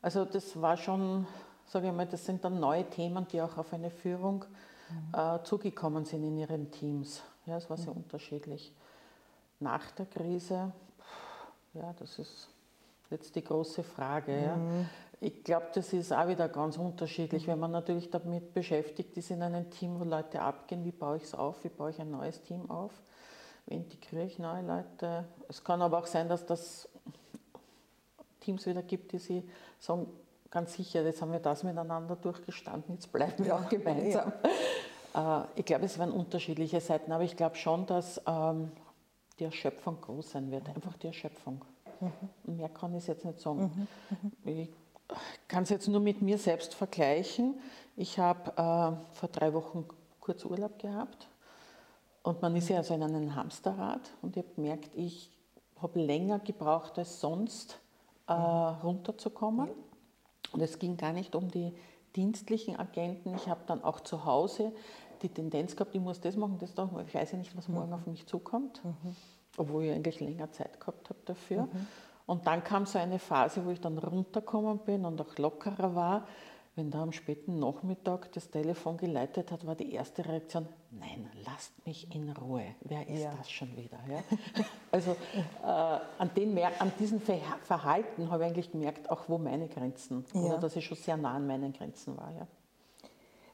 Also 0.00 0.24
das 0.24 0.60
war 0.60 0.76
schon, 0.76 1.26
sage 1.66 1.88
ich 1.88 1.92
mal, 1.92 2.06
das 2.06 2.24
sind 2.24 2.44
dann 2.44 2.60
neue 2.60 2.88
Themen, 2.88 3.26
die 3.26 3.42
auch 3.42 3.56
auf 3.58 3.72
eine 3.72 3.90
Führung 3.90 4.44
mhm. 4.90 5.18
äh, 5.18 5.42
zugekommen 5.42 6.04
sind 6.04 6.22
in 6.22 6.38
ihren 6.38 6.70
Teams. 6.70 7.22
Ja, 7.46 7.56
es 7.56 7.68
war 7.68 7.76
sehr 7.76 7.92
mhm. 7.92 8.02
unterschiedlich. 8.02 8.72
Nach 9.58 9.90
der 9.90 10.06
Krise, 10.06 10.72
ja, 11.74 11.92
das 11.98 12.20
ist 12.20 12.48
jetzt 13.10 13.34
die 13.34 13.44
große 13.44 13.82
Frage. 13.82 14.32
Mhm. 14.32 14.80
Ja. 14.80 14.86
Ich 15.20 15.42
glaube, 15.42 15.66
das 15.74 15.92
ist 15.92 16.12
auch 16.12 16.28
wieder 16.28 16.48
ganz 16.48 16.76
unterschiedlich, 16.76 17.46
wenn 17.48 17.58
man 17.58 17.72
natürlich 17.72 18.08
damit 18.10 18.54
beschäftigt 18.54 19.16
ist 19.16 19.30
in 19.30 19.42
einem 19.42 19.68
Team, 19.70 19.98
wo 19.98 20.04
Leute 20.04 20.40
abgehen, 20.40 20.84
wie 20.84 20.92
baue 20.92 21.16
ich 21.16 21.24
es 21.24 21.34
auf, 21.34 21.64
wie 21.64 21.68
baue 21.68 21.90
ich 21.90 22.00
ein 22.00 22.10
neues 22.10 22.40
Team 22.42 22.70
auf, 22.70 22.92
wie 23.66 23.74
integriere 23.74 24.26
ich 24.26 24.38
neue 24.38 24.62
Leute. 24.62 25.24
Es 25.48 25.64
kann 25.64 25.82
aber 25.82 25.98
auch 25.98 26.06
sein, 26.06 26.28
dass 26.28 26.46
das 26.46 26.88
Teams 28.40 28.64
wieder 28.66 28.82
gibt, 28.82 29.12
die 29.12 29.18
sie 29.18 29.42
sagen, 29.80 30.06
ganz 30.50 30.74
sicher, 30.74 31.02
jetzt 31.02 31.20
haben 31.20 31.32
wir 31.32 31.40
das 31.40 31.64
miteinander 31.64 32.14
durchgestanden, 32.14 32.94
jetzt 32.94 33.12
bleiben 33.12 33.44
wir 33.44 33.56
auch 33.56 33.68
gemeinsam. 33.68 34.32
Ja. 35.14 35.44
Äh, 35.44 35.46
ich 35.56 35.64
glaube, 35.64 35.84
es 35.84 35.98
werden 35.98 36.12
unterschiedliche 36.12 36.80
Seiten, 36.80 37.12
aber 37.12 37.24
ich 37.24 37.36
glaube 37.36 37.56
schon, 37.56 37.86
dass 37.86 38.20
ähm, 38.26 38.70
die 39.38 39.44
Erschöpfung 39.44 40.00
groß 40.00 40.30
sein 40.30 40.50
wird, 40.50 40.68
einfach 40.68 40.96
die 40.96 41.08
Erschöpfung. 41.08 41.64
Mhm. 42.00 42.56
Mehr 42.56 42.68
kann 42.68 42.94
ich 42.94 43.06
jetzt 43.06 43.24
nicht 43.24 43.40
sagen. 43.40 43.88
Mhm. 44.12 44.50
Mhm. 44.50 44.60
Ich 44.60 44.68
kann 45.48 45.62
es 45.62 45.70
jetzt 45.70 45.88
nur 45.88 46.00
mit 46.00 46.22
mir 46.22 46.38
selbst 46.38 46.74
vergleichen. 46.74 47.54
Ich 47.96 48.18
habe 48.18 48.50
äh, 48.50 49.14
vor 49.14 49.28
drei 49.32 49.52
Wochen 49.54 49.86
kurz 50.20 50.44
Urlaub 50.44 50.78
gehabt 50.78 51.28
und 52.22 52.42
man 52.42 52.54
ist 52.56 52.68
ja 52.68 52.78
also 52.78 52.94
in 52.94 53.02
einem 53.02 53.34
Hamsterrad 53.34 54.00
und 54.22 54.36
ich 54.36 54.44
habe 54.44 54.54
gemerkt, 54.54 54.90
ich 54.94 55.30
habe 55.80 56.00
länger 56.00 56.38
gebraucht 56.40 56.98
als 56.98 57.20
sonst, 57.20 57.78
äh, 58.26 58.32
runterzukommen. 58.32 59.70
Und 60.52 60.60
es 60.60 60.78
ging 60.78 60.96
gar 60.96 61.12
nicht 61.12 61.34
um 61.34 61.50
die 61.50 61.72
dienstlichen 62.16 62.78
Agenten. 62.78 63.34
Ich 63.34 63.48
habe 63.48 63.60
dann 63.66 63.84
auch 63.84 64.00
zu 64.00 64.24
Hause 64.24 64.72
die 65.22 65.28
Tendenz 65.28 65.74
gehabt, 65.74 65.94
ich 65.94 66.00
muss 66.00 66.20
das 66.20 66.36
machen, 66.36 66.58
das 66.60 66.76
machen, 66.76 67.04
ich 67.06 67.14
weiß 67.14 67.32
ja 67.32 67.38
nicht, 67.38 67.56
was 67.56 67.68
morgen 67.68 67.92
auf 67.92 68.06
mich 68.06 68.26
zukommt, 68.26 68.84
mhm. 68.84 69.16
Obwohl 69.58 69.84
ich 69.84 69.92
eigentlich 69.92 70.20
länger 70.20 70.50
Zeit 70.52 70.80
gehabt 70.80 71.10
habe 71.10 71.18
dafür. 71.24 71.62
Mhm. 71.62 71.86
Und 72.26 72.46
dann 72.46 72.62
kam 72.62 72.84
so 72.84 72.98
eine 72.98 73.18
Phase, 73.18 73.64
wo 73.64 73.70
ich 73.70 73.80
dann 73.80 73.96
runtergekommen 73.96 74.78
bin 74.78 75.04
und 75.04 75.20
auch 75.20 75.38
lockerer 75.38 75.94
war. 75.94 76.26
Wenn 76.76 76.92
da 76.92 77.02
am 77.02 77.10
späten 77.10 77.58
Nachmittag 77.58 78.30
das 78.32 78.50
Telefon 78.50 78.98
geleitet 78.98 79.50
hat, 79.50 79.66
war 79.66 79.74
die 79.74 79.92
erste 79.92 80.24
Reaktion, 80.24 80.68
nein, 80.92 81.28
lasst 81.44 81.72
mich 81.84 82.14
in 82.14 82.30
Ruhe. 82.30 82.66
Wer 82.82 83.08
ist 83.08 83.22
ja. 83.22 83.34
das 83.36 83.50
schon 83.50 83.76
wieder? 83.76 83.98
Ja? 84.08 84.22
Also 84.92 85.12
äh, 85.64 85.66
an, 85.66 86.30
den, 86.36 86.56
an 86.56 86.92
diesem 87.00 87.20
Verhalten 87.20 88.30
habe 88.30 88.44
ich 88.44 88.50
eigentlich 88.50 88.70
gemerkt, 88.70 89.10
auch 89.10 89.28
wo 89.28 89.38
meine 89.38 89.68
Grenzen, 89.68 90.24
ja. 90.32 90.40
oder 90.40 90.58
dass 90.58 90.76
ich 90.76 90.84
schon 90.84 90.96
sehr 90.96 91.16
nah 91.16 91.34
an 91.34 91.46
meinen 91.46 91.72
Grenzen 91.72 92.16
war. 92.16 92.30
Ja. 92.38 92.46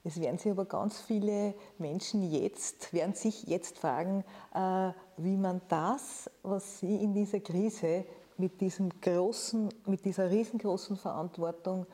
Es 0.07 0.21
werden 0.21 0.39
sich 0.39 0.53
aber 0.53 0.67
ganz 0.67 1.01
viele 1.01 1.55
Menschen 1.79 2.31
jetzt, 2.31 2.93
werden 2.93 3.15
sich 3.15 3.45
jetzt 3.45 3.79
fragen, 3.79 4.23
äh, 4.55 4.91
wie 5.17 5.37
man 5.37 5.63
das, 5.69 6.31
was 6.43 6.81
sie 6.81 6.97
in 6.97 7.15
dieser 7.15 7.41
Krise 7.41 8.05
mit, 8.37 8.61
diesem 8.61 8.91
großen, 9.01 9.71
mit 9.87 10.05
dieser 10.05 10.31
riesengroßen 10.31 10.99
Verantwortung 10.99 11.87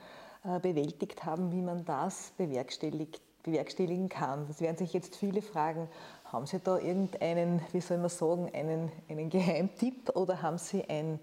äh, 0.45 0.59
bewältigt 0.59 1.25
haben, 1.25 1.53
wie 1.53 1.63
man 1.63 1.85
das 1.85 2.33
bewerkstelligt, 2.37 3.21
bewerkstelligen 3.45 4.09
kann. 4.09 4.47
Das 4.49 4.61
werden 4.61 4.77
sich 4.77 4.93
jetzt 4.93 5.15
viele 5.15 5.41
fragen. 5.41 5.89
Haben 6.25 6.47
Sie 6.47 6.59
da 6.59 6.79
irgendeinen, 6.79 7.61
wie 7.73 7.81
soll 7.81 7.99
man 7.99 8.09
sagen, 8.09 8.51
einen, 8.53 8.91
einen 9.09 9.31
Geheimtipp 9.31 10.17
oder 10.17 10.43
haben 10.43 10.59
Sie 10.59 10.83
ein, 10.89 11.21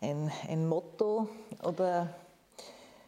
ein, 0.00 0.30
ein 0.48 0.66
Motto 0.66 1.28
oder 1.62 2.14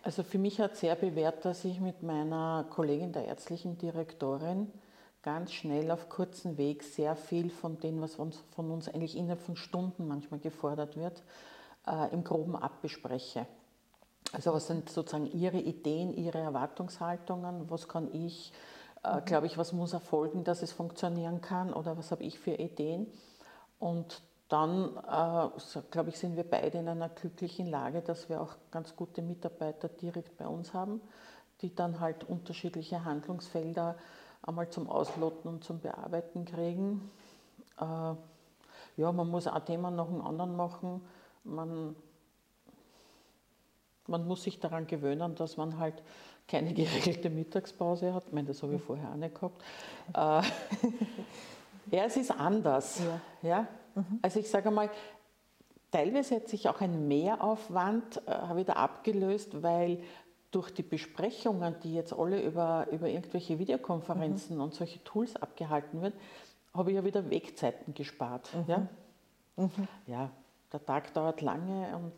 also 0.09 0.23
für 0.23 0.39
mich 0.39 0.59
hat 0.59 0.75
sehr 0.75 0.95
bewährt, 0.95 1.45
dass 1.45 1.67
ich 1.67 1.81
mit 1.83 2.03
meiner 2.03 2.65
Kollegin, 2.71 3.13
der 3.13 3.27
ärztlichen 3.27 3.77
Direktorin, 3.77 4.73
ganz 5.21 5.53
schnell 5.53 5.91
auf 5.91 6.09
kurzen 6.09 6.57
Weg 6.57 6.83
sehr 6.83 7.15
viel 7.15 7.51
von 7.51 7.79
dem, 7.79 8.01
was 8.01 8.15
von 8.15 8.33
uns 8.71 8.89
eigentlich 8.89 9.19
innerhalb 9.19 9.43
von 9.43 9.55
Stunden 9.55 10.09
manchmal 10.09 10.41
gefordert 10.41 10.97
wird, 10.97 11.23
äh, 11.87 12.11
im 12.11 12.25
Groben 12.25 12.57
abbespreche. 12.57 13.47
Also 14.33 14.55
was 14.55 14.69
sind 14.69 14.89
sozusagen 14.89 15.31
Ihre 15.31 15.59
Ideen, 15.59 16.15
Ihre 16.15 16.39
Erwartungshaltungen, 16.39 17.69
was 17.69 17.87
kann 17.87 18.09
ich, 18.15 18.55
äh, 19.03 19.21
glaube 19.21 19.47
ich, 19.47 19.59
was 19.59 19.75
muss 19.75 19.93
erfolgen, 19.93 20.43
dass 20.43 20.63
es 20.63 20.73
funktionieren 20.73 21.43
kann 21.43 21.71
oder 21.71 21.99
was 21.99 22.13
habe 22.13 22.25
ich 22.25 22.39
für 22.39 22.55
Ideen. 22.55 23.09
Und 23.79 24.23
dann, 24.49 24.97
äh, 24.97 25.81
glaube 25.91 26.09
ich, 26.09 26.19
sind 26.19 26.37
wir 26.37 26.45
beide 26.45 26.79
in 26.79 26.89
einer 26.89 27.11
glücklichen 27.11 27.67
Lage, 27.67 28.01
dass 28.01 28.29
wir 28.29 28.41
auch 28.41 28.57
ganz 28.71 28.97
gute 28.97 29.21
Mitarbeiter 29.21 29.89
direkt 29.89 30.39
bei 30.39 30.47
uns 30.47 30.73
haben, 30.73 31.03
die 31.61 31.75
dann 31.75 32.01
halt 32.01 32.25
unterschiedliche 32.25 33.05
Handlungsfelder 33.05 33.97
einmal 34.43 34.71
zum 34.71 34.89
Ausloten 34.89 35.49
und 35.49 35.65
zum 35.65 35.81
Bearbeiten 35.81 36.47
kriegen. 36.47 37.11
Äh, 37.79 38.15
ja, 38.97 39.13
man 39.13 39.29
muss 39.29 39.47
ein 39.47 39.65
Thema 39.67 39.91
nach 39.91 40.07
dem 40.07 40.23
anderen 40.23 40.57
machen. 40.57 41.03
Man, 41.45 41.95
man 44.07 44.27
muss 44.27 44.45
sich 44.45 44.59
daran 44.59 44.87
gewöhnen, 44.87 45.35
dass 45.35 45.59
man 45.59 45.79
halt 45.79 46.03
keine 46.49 46.73
geregelte 46.75 47.29
Mittagspause 47.29 48.15
hat. 48.15 48.25
Ich 48.27 48.33
meine, 48.33 48.49
das 48.49 48.63
habe 48.63 48.77
ich 48.77 48.83
vorher 48.83 49.11
auch 49.11 49.17
nicht 49.17 49.35
gehabt. 49.35 49.63
Äh, 50.15 50.43
ja, 51.97 52.05
es 52.05 52.17
ist 52.17 52.31
anders. 52.31 53.03
Ja. 53.43 53.49
ja? 53.49 53.69
Mhm. 53.99 54.19
Also 54.23 54.41
ich 54.41 54.49
sage 54.49 54.71
mal, 54.71 54.91
teilweise 55.91 56.37
hat 56.37 56.49
sich 56.49 56.69
auch 56.69 56.81
ein 56.81 57.09
Mehraufwand 57.09 58.23
äh, 58.27 58.57
wieder 58.57 58.77
abgelöst, 58.77 59.63
weil 59.63 60.03
durch 60.51 60.71
die 60.71 60.83
Besprechungen, 60.83 61.77
die 61.83 61.95
jetzt 61.95 62.13
alle 62.13 62.43
über, 62.43 62.87
über 62.91 63.09
irgendwelche 63.09 63.59
Videokonferenzen 63.59 64.57
mhm. 64.57 64.63
und 64.63 64.75
solche 64.75 65.03
Tools 65.05 65.37
abgehalten 65.37 66.01
wird, 66.01 66.15
habe 66.75 66.91
ich 66.91 66.97
ja 66.97 67.05
wieder 67.05 67.29
Wegzeiten 67.29 67.95
gespart. 67.95 68.49
Mhm. 68.55 68.65
Ja? 68.67 68.87
Mhm. 69.57 69.89
ja, 70.07 70.31
der 70.73 70.85
Tag 70.85 71.13
dauert 71.13 71.41
lange 71.43 71.97
und 71.97 72.15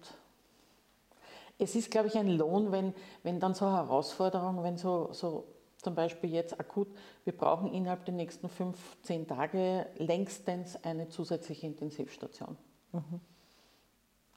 es 1.58 1.74
ist, 1.74 1.90
glaube 1.90 2.08
ich, 2.08 2.16
ein 2.16 2.28
Lohn, 2.28 2.72
wenn, 2.72 2.94
wenn 3.22 3.38
dann 3.38 3.54
so 3.54 3.66
Herausforderungen, 3.66 4.62
wenn 4.62 4.78
so, 4.78 5.10
so 5.12 5.44
zum 5.82 5.94
Beispiel 5.94 6.30
jetzt 6.30 6.58
akut, 6.58 6.88
wir 7.24 7.36
brauchen 7.36 7.72
innerhalb 7.72 8.04
der 8.04 8.14
nächsten 8.14 8.48
15 8.48 9.26
Tage 9.26 9.86
längstens 9.96 10.82
eine 10.84 11.08
zusätzliche 11.08 11.66
Intensivstation. 11.66 12.56
Mhm. 12.92 13.20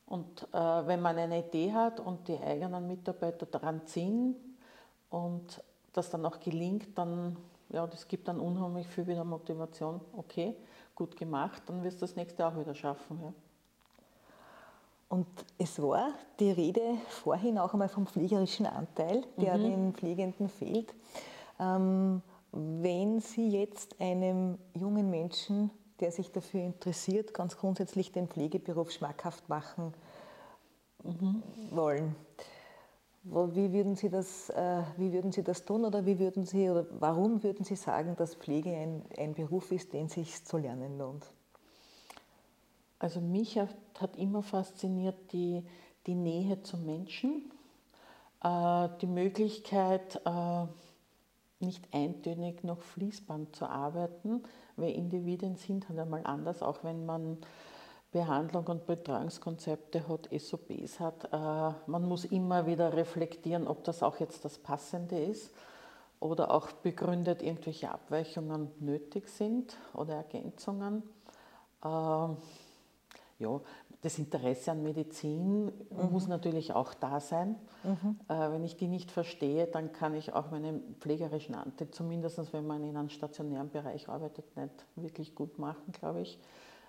Und 0.05 0.47
äh, 0.53 0.57
wenn 0.57 1.01
man 1.01 1.17
eine 1.17 1.39
Idee 1.39 1.71
hat 1.73 1.99
und 1.99 2.27
die 2.27 2.37
eigenen 2.39 2.87
Mitarbeiter 2.87 3.45
daran 3.45 3.85
ziehen 3.87 4.35
und 5.09 5.63
das 5.93 6.09
dann 6.09 6.25
auch 6.25 6.39
gelingt, 6.39 6.97
dann, 6.97 7.37
ja, 7.69 7.87
das 7.87 8.07
gibt 8.07 8.27
dann 8.27 8.39
unheimlich 8.39 8.87
viel 8.87 9.07
wieder 9.07 9.23
Motivation. 9.23 10.01
Okay, 10.15 10.55
gut 10.95 11.15
gemacht, 11.17 11.63
dann 11.67 11.83
wirst 11.83 11.97
du 11.97 12.01
das 12.01 12.15
nächste 12.15 12.45
auch 12.45 12.57
wieder 12.57 12.75
schaffen. 12.75 13.19
Ja. 13.21 13.33
Und 15.09 15.27
es 15.59 15.79
war 15.79 16.09
die 16.39 16.51
Rede 16.51 16.97
vorhin 17.07 17.59
auch 17.59 17.73
einmal 17.73 17.89
vom 17.89 18.07
fliegerischen 18.07 18.65
Anteil, 18.65 19.23
der 19.37 19.57
mhm. 19.57 19.63
den 19.63 19.93
Pflegenden 19.93 20.49
fehlt. 20.49 20.93
Ähm, 21.63 22.21
wenn 22.51 23.19
Sie 23.19 23.49
jetzt 23.49 23.99
einem 23.99 24.57
jungen 24.73 25.09
Menschen, 25.09 25.71
der 25.99 26.11
sich 26.11 26.31
dafür 26.31 26.61
interessiert, 26.61 27.33
ganz 27.33 27.57
grundsätzlich 27.57 28.11
den 28.11 28.27
Pflegeberuf 28.27 28.91
schmackhaft 28.91 29.49
machen 29.49 29.93
mhm. 31.03 31.41
wollen, 31.71 32.15
wie 33.23 33.71
würden, 33.71 33.95
Sie 33.95 34.09
das, 34.09 34.49
äh, 34.49 34.83
wie 34.97 35.13
würden 35.13 35.31
Sie 35.31 35.43
das 35.43 35.63
tun 35.63 35.85
oder, 35.85 36.05
wie 36.05 36.19
würden 36.19 36.45
Sie, 36.45 36.69
oder 36.69 36.85
warum 36.99 37.41
würden 37.41 37.63
Sie 37.63 37.77
sagen, 37.77 38.15
dass 38.17 38.35
Pflege 38.35 38.69
ein, 38.75 39.03
ein 39.17 39.33
Beruf 39.33 39.71
ist, 39.71 39.93
den 39.93 40.09
sich 40.09 40.43
zu 40.43 40.57
lernen 40.57 40.97
lohnt? 40.97 41.25
Also 42.99 43.21
mich 43.21 43.57
hat, 43.57 44.17
immer 44.17 44.43
fasziniert 44.43 45.31
die, 45.31 45.63
die 46.05 46.15
Nähe 46.15 46.61
zum 46.63 46.85
Menschen, 46.85 47.51
äh, 48.43 48.89
die 49.01 49.07
Möglichkeit, 49.07 50.21
äh, 50.25 50.65
nicht 51.63 51.87
eintönig 51.93 52.63
nach 52.63 52.79
Fließband 52.79 53.55
zu 53.55 53.65
arbeiten, 53.65 54.43
weil 54.75 54.91
Individuen 54.91 55.55
sind 55.55 55.89
halt 55.89 55.99
einmal 55.99 56.21
anders, 56.25 56.61
auch 56.61 56.83
wenn 56.83 57.05
man 57.05 57.37
Behandlung 58.11 58.67
und 58.67 58.85
Betreuungskonzepte 58.85 60.07
hat, 60.07 60.29
SOPs 60.31 60.99
hat. 60.99 61.25
Äh, 61.33 61.73
man 61.87 62.07
muss 62.07 62.25
immer 62.25 62.67
wieder 62.67 62.93
reflektieren, 62.93 63.67
ob 63.67 63.83
das 63.83 64.03
auch 64.03 64.19
jetzt 64.19 64.45
das 64.45 64.59
Passende 64.59 65.19
ist 65.19 65.51
oder 66.19 66.51
auch 66.51 66.71
begründet 66.71 67.41
irgendwelche 67.41 67.91
Abweichungen 67.91 68.69
nötig 68.79 69.27
sind 69.27 69.75
oder 69.93 70.13
Ergänzungen. 70.15 71.03
Äh, 71.83 71.87
ja, 73.39 73.59
das 74.03 74.19
Interesse 74.19 74.71
an 74.71 74.83
Medizin 74.83 75.65
mhm. 75.65 76.11
muss 76.11 76.27
natürlich 76.27 76.73
auch 76.73 76.93
da 76.93 77.21
sein. 77.21 77.55
Mhm. 77.83 78.19
Äh, 78.27 78.51
wenn 78.51 78.63
ich 78.63 78.75
die 78.75 78.87
nicht 78.87 79.11
verstehe, 79.11 79.65
dann 79.65 79.93
kann 79.93 80.13
ich 80.13 80.33
auch 80.33 80.51
meinen 80.51 80.95
pflegerischen 80.99 81.55
Anteil, 81.55 81.89
zumindest 81.89 82.53
wenn 82.53 82.67
man 82.67 82.83
in 82.83 82.97
einem 82.97 83.09
stationären 83.09 83.69
Bereich 83.69 84.09
arbeitet, 84.09 84.45
nicht 84.57 84.85
wirklich 84.97 85.33
gut 85.33 85.57
machen, 85.57 85.91
glaube 85.93 86.21
ich. 86.21 86.37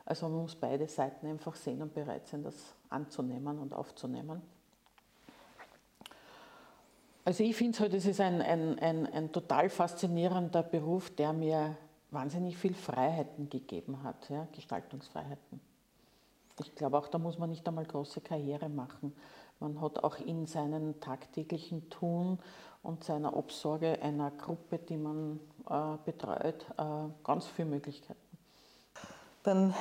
Also 0.05 0.29
man 0.29 0.43
muss 0.43 0.57
beide 0.57 0.89
Seiten 0.89 1.27
einfach 1.29 1.55
sehen 1.55 1.81
und 1.83 1.95
bereit 1.95 2.27
sein, 2.27 2.43
das 2.43 2.75
anzunehmen 2.91 3.61
und 3.61 3.73
aufzunehmen. 3.73 4.43
Also 7.25 7.45
ich 7.45 7.57
finde 7.57 7.79
halt, 7.79 7.95
es 7.95 8.07
ist 8.07 8.21
ein, 8.21 8.43
ein, 8.43 8.79
ein, 8.81 9.07
ein 9.07 9.33
total 9.33 9.71
faszinierender 9.71 10.65
Beruf, 10.65 11.11
der 11.11 11.33
mir 11.33 11.77
wahnsinnig 12.11 12.59
viel 12.59 12.75
Freiheiten 12.75 13.49
gegeben 13.49 14.03
hat, 14.03 14.29
ja, 14.29 14.47
Gestaltungsfreiheiten. 14.53 15.74
Ich 16.61 16.75
glaube 16.75 16.99
auch, 16.99 17.09
da 17.09 17.19
muss 17.19 17.39
man 17.39 17.51
nicht 17.51 17.67
einmal 17.67 17.85
große 17.85 18.21
Karriere 18.21 18.69
machen. 18.69 19.15
Man 19.61 19.81
hat 19.81 20.03
auch 20.05 20.19
in 20.19 20.47
seinem 20.47 21.01
tagtäglichen 21.01 21.89
Tun 21.91 22.39
und 22.83 23.03
seiner 23.03 23.37
Obsorge 23.37 24.01
einer 24.03 24.31
Gruppe, 24.31 24.79
die 24.79 24.97
man 24.97 25.41
äh, 25.69 25.97
betreut, 26.05 26.67
äh, 26.77 27.09
ganz 27.25 27.47
viele 27.47 27.69
Möglichkeiten. 27.69 28.21
Dann 29.43 29.75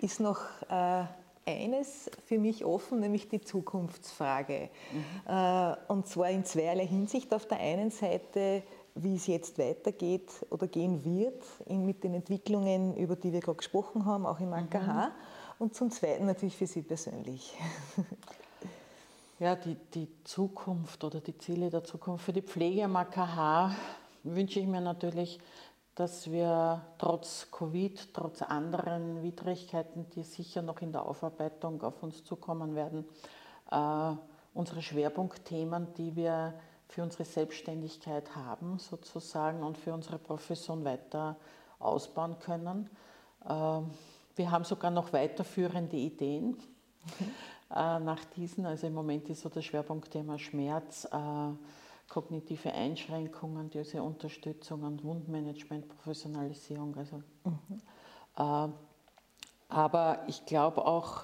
ist 0.00 0.20
noch 0.20 0.40
äh, 0.68 1.04
eines 1.46 2.10
für 2.26 2.38
mich 2.38 2.64
offen, 2.64 3.00
nämlich 3.00 3.28
die 3.28 3.40
Zukunftsfrage. 3.40 4.70
Mhm. 4.92 5.32
Äh, 5.32 5.76
und 5.88 6.06
zwar 6.06 6.30
in 6.30 6.44
zweierlei 6.44 6.86
Hinsicht. 6.86 7.34
Auf 7.34 7.46
der 7.46 7.58
einen 7.58 7.90
Seite, 7.90 8.62
wie 8.94 9.16
es 9.16 9.26
jetzt 9.26 9.58
weitergeht 9.58 10.30
oder 10.50 10.66
gehen 10.66 11.04
wird 11.04 11.42
in, 11.66 11.84
mit 11.84 12.04
den 12.04 12.14
Entwicklungen, 12.14 12.96
über 12.96 13.16
die 13.16 13.32
wir 13.32 13.40
gerade 13.40 13.56
gesprochen 13.56 14.04
haben, 14.04 14.26
auch 14.26 14.40
im 14.40 14.52
AKH. 14.52 15.08
Mhm. 15.08 15.12
Und 15.60 15.74
zum 15.74 15.90
Zweiten 15.90 16.24
natürlich 16.24 16.56
für 16.56 16.66
Sie 16.66 16.82
persönlich. 16.82 17.54
Ja, 19.38 19.56
die, 19.56 19.74
die 19.74 20.06
Zukunft 20.24 21.02
oder 21.02 21.22
die 21.22 21.38
Ziele 21.38 21.70
der 21.70 21.82
Zukunft 21.82 22.26
für 22.26 22.32
die 22.34 22.42
Pflege 22.42 22.84
am 22.84 22.94
AKH 22.94 23.74
wünsche 24.22 24.60
ich 24.60 24.66
mir 24.66 24.82
natürlich, 24.82 25.40
dass 25.94 26.30
wir 26.30 26.82
trotz 26.98 27.50
Covid, 27.50 28.12
trotz 28.12 28.42
anderen 28.42 29.22
Widrigkeiten, 29.22 30.10
die 30.10 30.24
sicher 30.24 30.60
noch 30.60 30.82
in 30.82 30.92
der 30.92 31.06
Aufarbeitung 31.06 31.80
auf 31.80 32.02
uns 32.02 32.22
zukommen 32.22 32.74
werden, 32.74 33.06
äh, 33.70 34.12
unsere 34.52 34.82
Schwerpunktthemen, 34.82 35.94
die 35.94 36.14
wir 36.16 36.52
für 36.88 37.02
unsere 37.02 37.24
Selbstständigkeit 37.24 38.36
haben, 38.36 38.78
sozusagen, 38.78 39.62
und 39.62 39.78
für 39.78 39.94
unsere 39.94 40.18
Profession 40.18 40.84
weiter 40.84 41.38
ausbauen 41.78 42.38
können. 42.40 42.90
Äh, 43.48 43.80
wir 44.36 44.50
haben 44.50 44.64
sogar 44.64 44.90
noch 44.90 45.12
weiterführende 45.12 45.96
Ideen. 45.96 46.56
Äh, 47.72 48.00
nach 48.00 48.24
diesen. 48.24 48.66
Also 48.66 48.88
im 48.88 48.94
Moment 48.94 49.28
ist 49.30 49.42
so 49.42 49.48
das 49.48 49.64
Schwerpunktthema 49.64 50.38
Schmerz, 50.38 51.04
äh, 51.04 52.08
kognitive 52.08 52.72
Einschränkungen, 52.72 53.70
diese 53.70 54.02
Unterstützung 54.02 54.82
und 54.82 55.04
Wundmanagement, 55.04 55.88
Professionalisierung. 55.88 56.96
Also, 56.96 57.22
mhm. 57.44 57.80
äh, 58.36 58.72
aber 59.68 60.24
ich 60.26 60.44
glaube 60.46 60.84
auch, 60.84 61.22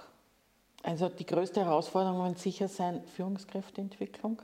also 0.85 1.09
die 1.09 1.27
größte 1.27 1.65
Herausforderung 1.65 2.25
wird 2.29 2.39
sicher 2.39 2.69
sein 2.69 3.05
Führungskräfteentwicklung. 3.09 4.41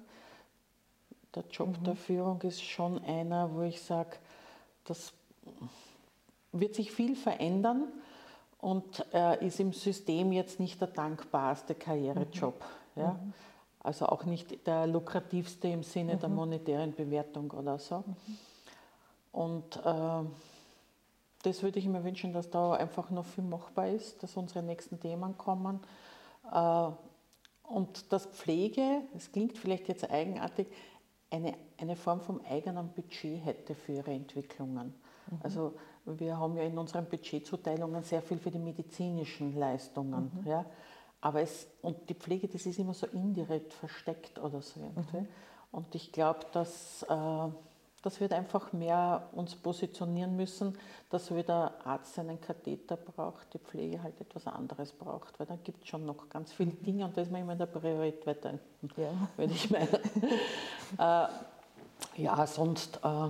Der 1.37 1.45
Job 1.53 1.79
mhm. 1.79 1.85
der 1.85 1.95
Führung 1.95 2.43
ist 2.43 2.65
schon 2.65 3.01
einer, 3.05 3.55
wo 3.55 3.63
ich 3.63 3.81
sage, 3.81 4.17
das 4.85 5.13
wird 6.51 6.75
sich 6.75 6.91
viel 6.91 7.15
verändern 7.15 7.85
und 8.63 9.05
äh, 9.13 9.45
ist 9.45 9.59
im 9.59 9.73
System 9.73 10.31
jetzt 10.31 10.61
nicht 10.61 10.81
der 10.81 10.87
dankbarste 10.89 11.75
Karrierejob. 11.75 12.65
Mhm. 12.95 13.03
Ja? 13.03 13.13
Mhm. 13.13 13.33
Also 13.81 14.07
auch 14.07 14.25
nicht 14.25 14.65
der 14.69 14.87
lukrativste 14.87 15.67
im 15.67 15.83
Sinne 15.83 16.15
mhm. 16.15 16.21
der 16.21 16.29
monetären 16.29 16.95
Bewertung 16.95 17.51
oder 17.51 17.81
so. 17.81 17.99
Mhm. 18.07 18.39
Und 19.33 19.77
äh, 19.85 20.25
das 21.43 21.63
würde 21.65 21.81
ich 21.81 21.87
mir 21.87 22.05
wünschen, 22.05 22.33
dass 22.33 22.51
da 22.51 22.75
einfach 22.75 23.11
noch 23.11 23.27
viel 23.27 23.43
machbar 23.43 23.89
ist, 23.89 24.23
dass 24.23 24.37
unsere 24.37 24.63
nächsten 24.63 25.01
Themen 25.01 25.37
kommen. 25.37 25.81
Äh, 26.53 26.89
und 27.65 28.13
dass 28.13 28.27
Pflege, 28.27 29.03
es 29.17 29.33
klingt 29.33 29.59
vielleicht 29.59 29.89
jetzt 29.89 30.09
eigenartig, 30.09 30.69
eine, 31.31 31.55
eine 31.79 31.97
Form 31.97 32.21
vom 32.21 32.41
eigenen 32.49 32.91
Budget 32.91 33.45
hätte 33.45 33.75
für 33.75 33.95
ihre 33.95 34.13
Entwicklungen. 34.13 34.95
Mhm. 35.31 35.39
Also 35.43 35.75
wir 36.05 36.37
haben 36.39 36.57
ja 36.57 36.65
in 36.65 36.77
unseren 36.77 37.07
Budgetzuteilungen 37.07 38.03
sehr 38.03 38.23
viel 38.23 38.39
für 38.39 38.51
die 38.51 38.59
medizinischen 38.59 39.59
Leistungen. 39.59 40.31
Mhm. 40.43 40.49
Ja? 40.49 40.65
Aber 41.21 41.41
es, 41.41 41.69
und 41.83 42.09
die 42.09 42.15
Pflege, 42.15 42.49
das 42.49 42.67
ist 42.67 42.79
immer 42.79 42.95
so 42.95 43.07
indirekt 43.07 43.73
versteckt 43.73 44.39
oder 44.39 44.61
so 44.61 44.81
irgendwie. 44.81 45.21
Mhm. 45.21 45.29
Und 45.71 45.95
ich 45.95 46.13
glaube, 46.13 46.41
dass, 46.53 47.05
äh, 47.05 47.49
dass 48.03 48.21
wir 48.21 48.31
einfach 48.33 48.73
mehr 48.73 49.29
uns 49.33 49.55
positionieren 49.55 50.35
müssen, 50.35 50.77
dass 51.11 51.33
wie 51.35 51.45
der 51.45 51.73
Arzt 51.85 52.15
seinen 52.15 52.41
Katheter 52.41 52.97
braucht, 52.97 53.55
die 53.55 53.59
Pflege 53.59 54.03
halt 54.03 54.21
etwas 54.21 54.49
anderes 54.49 54.93
braucht, 54.93 55.39
weil 55.39 55.47
da 55.47 55.57
gibt 55.63 55.85
es 55.85 55.89
schon 55.89 56.05
noch 56.05 56.29
ganz 56.29 56.53
viele 56.53 56.73
mhm. 56.73 56.83
Dinge 56.83 57.05
und 57.05 57.17
da 57.17 57.23
ist 57.23 57.31
man 57.31 57.43
immer 57.43 57.53
in 57.53 57.59
der 57.59 57.67
Priorität 57.67 58.27
weiter, 58.27 58.59
ja. 58.97 59.13
würde 59.37 59.53
ich 59.53 59.71
meinen. 59.71 59.89
äh, 60.99 62.23
ja, 62.23 62.47
sonst... 62.47 62.99
Äh, 63.05 63.29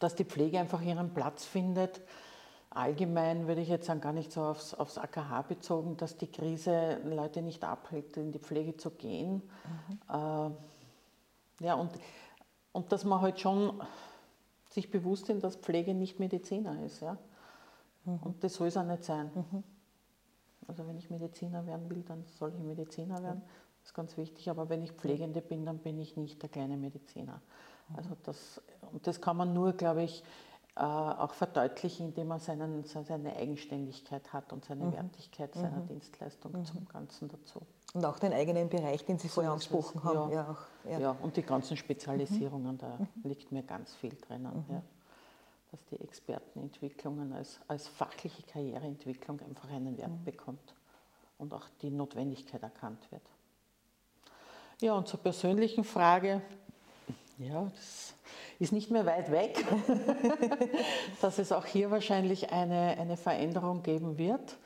dass 0.00 0.14
die 0.14 0.24
Pflege 0.24 0.58
einfach 0.58 0.80
ihren 0.82 1.12
Platz 1.12 1.44
findet. 1.44 2.00
Allgemein 2.70 3.46
würde 3.46 3.60
ich 3.60 3.68
jetzt 3.68 3.86
sagen, 3.86 4.00
gar 4.00 4.12
nicht 4.12 4.30
so 4.30 4.42
aufs, 4.44 4.74
aufs 4.74 4.98
AKH 4.98 5.42
bezogen, 5.42 5.96
dass 5.96 6.16
die 6.16 6.30
Krise 6.30 7.00
Leute 7.04 7.42
nicht 7.42 7.64
abhält, 7.64 8.16
in 8.16 8.30
die 8.30 8.38
Pflege 8.38 8.76
zu 8.76 8.90
gehen. 8.90 9.42
Mhm. 10.08 10.50
Äh, 11.60 11.64
ja, 11.64 11.74
und, 11.74 11.92
und 12.72 12.92
dass 12.92 13.04
man 13.04 13.20
halt 13.20 13.40
schon 13.40 13.82
sich 14.68 14.90
bewusst 14.90 15.28
ist, 15.30 15.42
dass 15.42 15.56
Pflege 15.56 15.94
nicht 15.94 16.20
Mediziner 16.20 16.84
ist. 16.84 17.00
Ja? 17.00 17.16
Mhm. 18.04 18.18
Und 18.18 18.44
das 18.44 18.54
soll 18.54 18.68
es 18.68 18.76
auch 18.76 18.84
nicht 18.84 19.04
sein. 19.04 19.30
Mhm. 19.34 19.64
Also 20.66 20.86
wenn 20.86 20.98
ich 20.98 21.08
Mediziner 21.08 21.66
werden 21.66 21.88
will, 21.88 22.04
dann 22.06 22.24
soll 22.38 22.52
ich 22.54 22.62
Mediziner 22.62 23.22
werden. 23.22 23.42
Das 23.80 23.88
ist 23.88 23.94
ganz 23.94 24.16
wichtig. 24.18 24.50
Aber 24.50 24.68
wenn 24.68 24.82
ich 24.82 24.92
Pflegende 24.92 25.40
bin, 25.40 25.64
dann 25.64 25.78
bin 25.78 25.98
ich 25.98 26.16
nicht 26.16 26.42
der 26.42 26.50
kleine 26.50 26.76
Mediziner. 26.76 27.40
Also 27.96 28.10
das, 28.24 28.60
und 28.92 29.06
das 29.06 29.20
kann 29.20 29.36
man 29.36 29.54
nur, 29.54 29.72
glaube 29.72 30.02
ich, 30.02 30.22
äh, 30.78 30.80
auch 30.80 31.32
verdeutlichen, 31.32 32.06
indem 32.06 32.28
man 32.28 32.38
seinen, 32.38 32.84
seine 32.84 33.34
Eigenständigkeit 33.34 34.32
hat 34.32 34.52
und 34.52 34.64
seine 34.64 34.84
mhm. 34.84 34.92
Wertigkeit 34.92 35.52
seiner 35.54 35.78
mhm. 35.78 35.88
Dienstleistung 35.88 36.52
mhm. 36.52 36.64
zum 36.64 36.88
Ganzen 36.88 37.28
dazu. 37.28 37.62
Und 37.94 38.04
auch 38.04 38.18
den 38.18 38.32
eigenen 38.32 38.68
Bereich, 38.68 39.04
den 39.04 39.18
Sie 39.18 39.28
so 39.28 39.34
vorher 39.34 39.52
angesprochen 39.52 40.04
haben. 40.04 40.30
Ja, 40.30 40.56
ja, 40.84 40.90
ja. 40.90 40.98
ja, 41.00 41.16
und 41.22 41.36
die 41.36 41.42
ganzen 41.42 41.76
Spezialisierungen, 41.76 42.74
mhm. 42.74 42.78
da 42.78 42.96
mhm. 42.98 43.08
liegt 43.24 43.50
mir 43.50 43.62
ganz 43.64 43.94
viel 43.94 44.14
drinnen. 44.14 44.64
Mhm. 44.68 44.74
Ja. 44.74 44.82
Dass 45.72 45.84
die 45.86 46.00
Expertenentwicklungen 46.00 47.32
als, 47.32 47.60
als 47.66 47.88
fachliche 47.88 48.42
Karriereentwicklung 48.44 49.40
einfach 49.40 49.68
einen 49.70 49.98
Wert 49.98 50.24
bekommt 50.24 50.74
und 51.38 51.52
auch 51.52 51.66
die 51.82 51.90
Notwendigkeit 51.90 52.62
erkannt 52.62 53.10
wird. 53.10 53.22
Ja, 54.80 54.94
und 54.94 55.08
zur 55.08 55.20
persönlichen 55.20 55.82
Frage, 55.82 56.40
ja, 57.38 57.70
das 57.74 58.14
ist 58.58 58.72
nicht 58.72 58.90
mehr 58.90 59.06
weit 59.06 59.30
weg, 59.30 59.64
dass 61.20 61.38
es 61.38 61.52
auch 61.52 61.66
hier 61.66 61.90
wahrscheinlich 61.90 62.50
eine, 62.50 62.96
eine 62.98 63.16
Veränderung 63.16 63.82
geben 63.82 64.18
wird. 64.18 64.56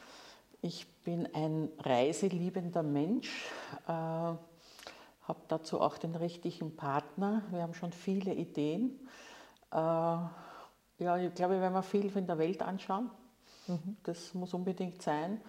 Ich 0.63 0.87
bin 1.05 1.29
ein 1.35 1.69
reiseliebender 1.79 2.83
Mensch, 2.83 3.47
äh, 3.87 3.91
habe 3.91 5.41
dazu 5.49 5.81
auch 5.81 5.99
den 5.99 6.15
richtigen 6.15 6.75
Partner. 6.75 7.43
Wir 7.51 7.63
haben 7.63 7.75
schon 7.75 7.93
viele 7.93 8.33
Ideen. 8.33 8.99
Äh, 9.71 9.77
ja, 9.77 11.17
ich 11.19 11.35
glaube, 11.35 11.61
wenn 11.61 11.73
wir 11.73 11.83
viel 11.83 12.17
in 12.17 12.27
der 12.27 12.39
Welt 12.39 12.63
anschauen, 12.63 13.11
mhm. 13.67 13.97
das 14.05 14.33
muss 14.35 14.55
unbedingt 14.55 15.03
sein. 15.03 15.41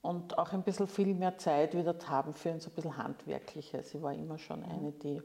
Und 0.00 0.38
auch 0.38 0.52
ein 0.52 0.62
bisschen 0.62 0.86
viel 0.86 1.14
mehr 1.14 1.36
Zeit 1.36 1.76
wieder 1.76 1.96
haben 2.06 2.32
für 2.32 2.50
ein 2.50 2.60
so 2.60 2.70
ein 2.70 2.74
bisschen 2.74 2.96
Handwerkliches. 2.96 3.92
Ich 3.92 4.00
war 4.00 4.12
immer 4.14 4.38
schon 4.38 4.62
eine, 4.62 4.92
die 4.92 5.20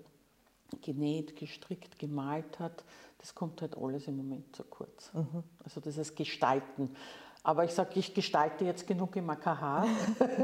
genäht, 0.81 1.36
gestrickt, 1.36 1.99
gemalt 1.99 2.60
hat, 2.60 2.84
das 3.19 3.36
kommt 3.36 3.62
halt 3.62 3.77
alles 3.77 4.07
im 4.07 4.17
Moment 4.17 4.55
zu 4.55 4.63
kurz. 4.63 5.13
Mhm. 5.13 5.43
Also 5.63 5.79
das 5.79 5.97
ist 5.97 6.15
Gestalten. 6.15 6.95
Aber 7.43 7.63
ich 7.63 7.71
sage, 7.71 7.91
ich 7.95 8.13
gestalte 8.13 8.65
jetzt 8.65 8.86
genug 8.86 9.15
im 9.15 9.29
AKH, 9.29 9.86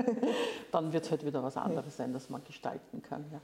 dann 0.72 0.92
wird 0.94 1.06
es 1.06 1.12
halt 1.12 1.26
wieder 1.26 1.44
was 1.44 1.56
anderes 1.56 1.96
sein, 1.96 2.12
das 2.12 2.30
man 2.30 2.44
gestalten 2.44 3.02
kann. 3.04 3.26
Ja. 3.32 3.40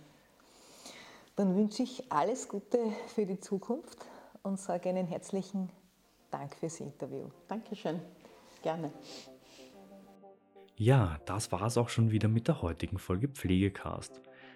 Dann 1.35 1.55
wünsche 1.55 1.83
ich 1.83 2.11
alles 2.11 2.47
Gute 2.47 2.79
für 3.07 3.25
die 3.25 3.39
Zukunft 3.39 4.05
und 4.41 4.59
sage 4.59 4.89
einen 4.89 5.07
herzlichen 5.07 5.69
Dank 6.31 6.55
fürs 6.55 6.79
Interview. 6.79 7.27
Dankeschön, 7.47 7.99
gerne. 8.61 8.91
Ja, 10.75 11.19
das 11.25 11.51
war 11.51 11.61
es 11.63 11.77
auch 11.77 11.89
schon 11.89 12.09
wieder 12.09 12.27
mit 12.27 12.47
der 12.47 12.61
heutigen 12.63 12.97
Folge 12.97 13.27
Pflegecast. 13.27 14.19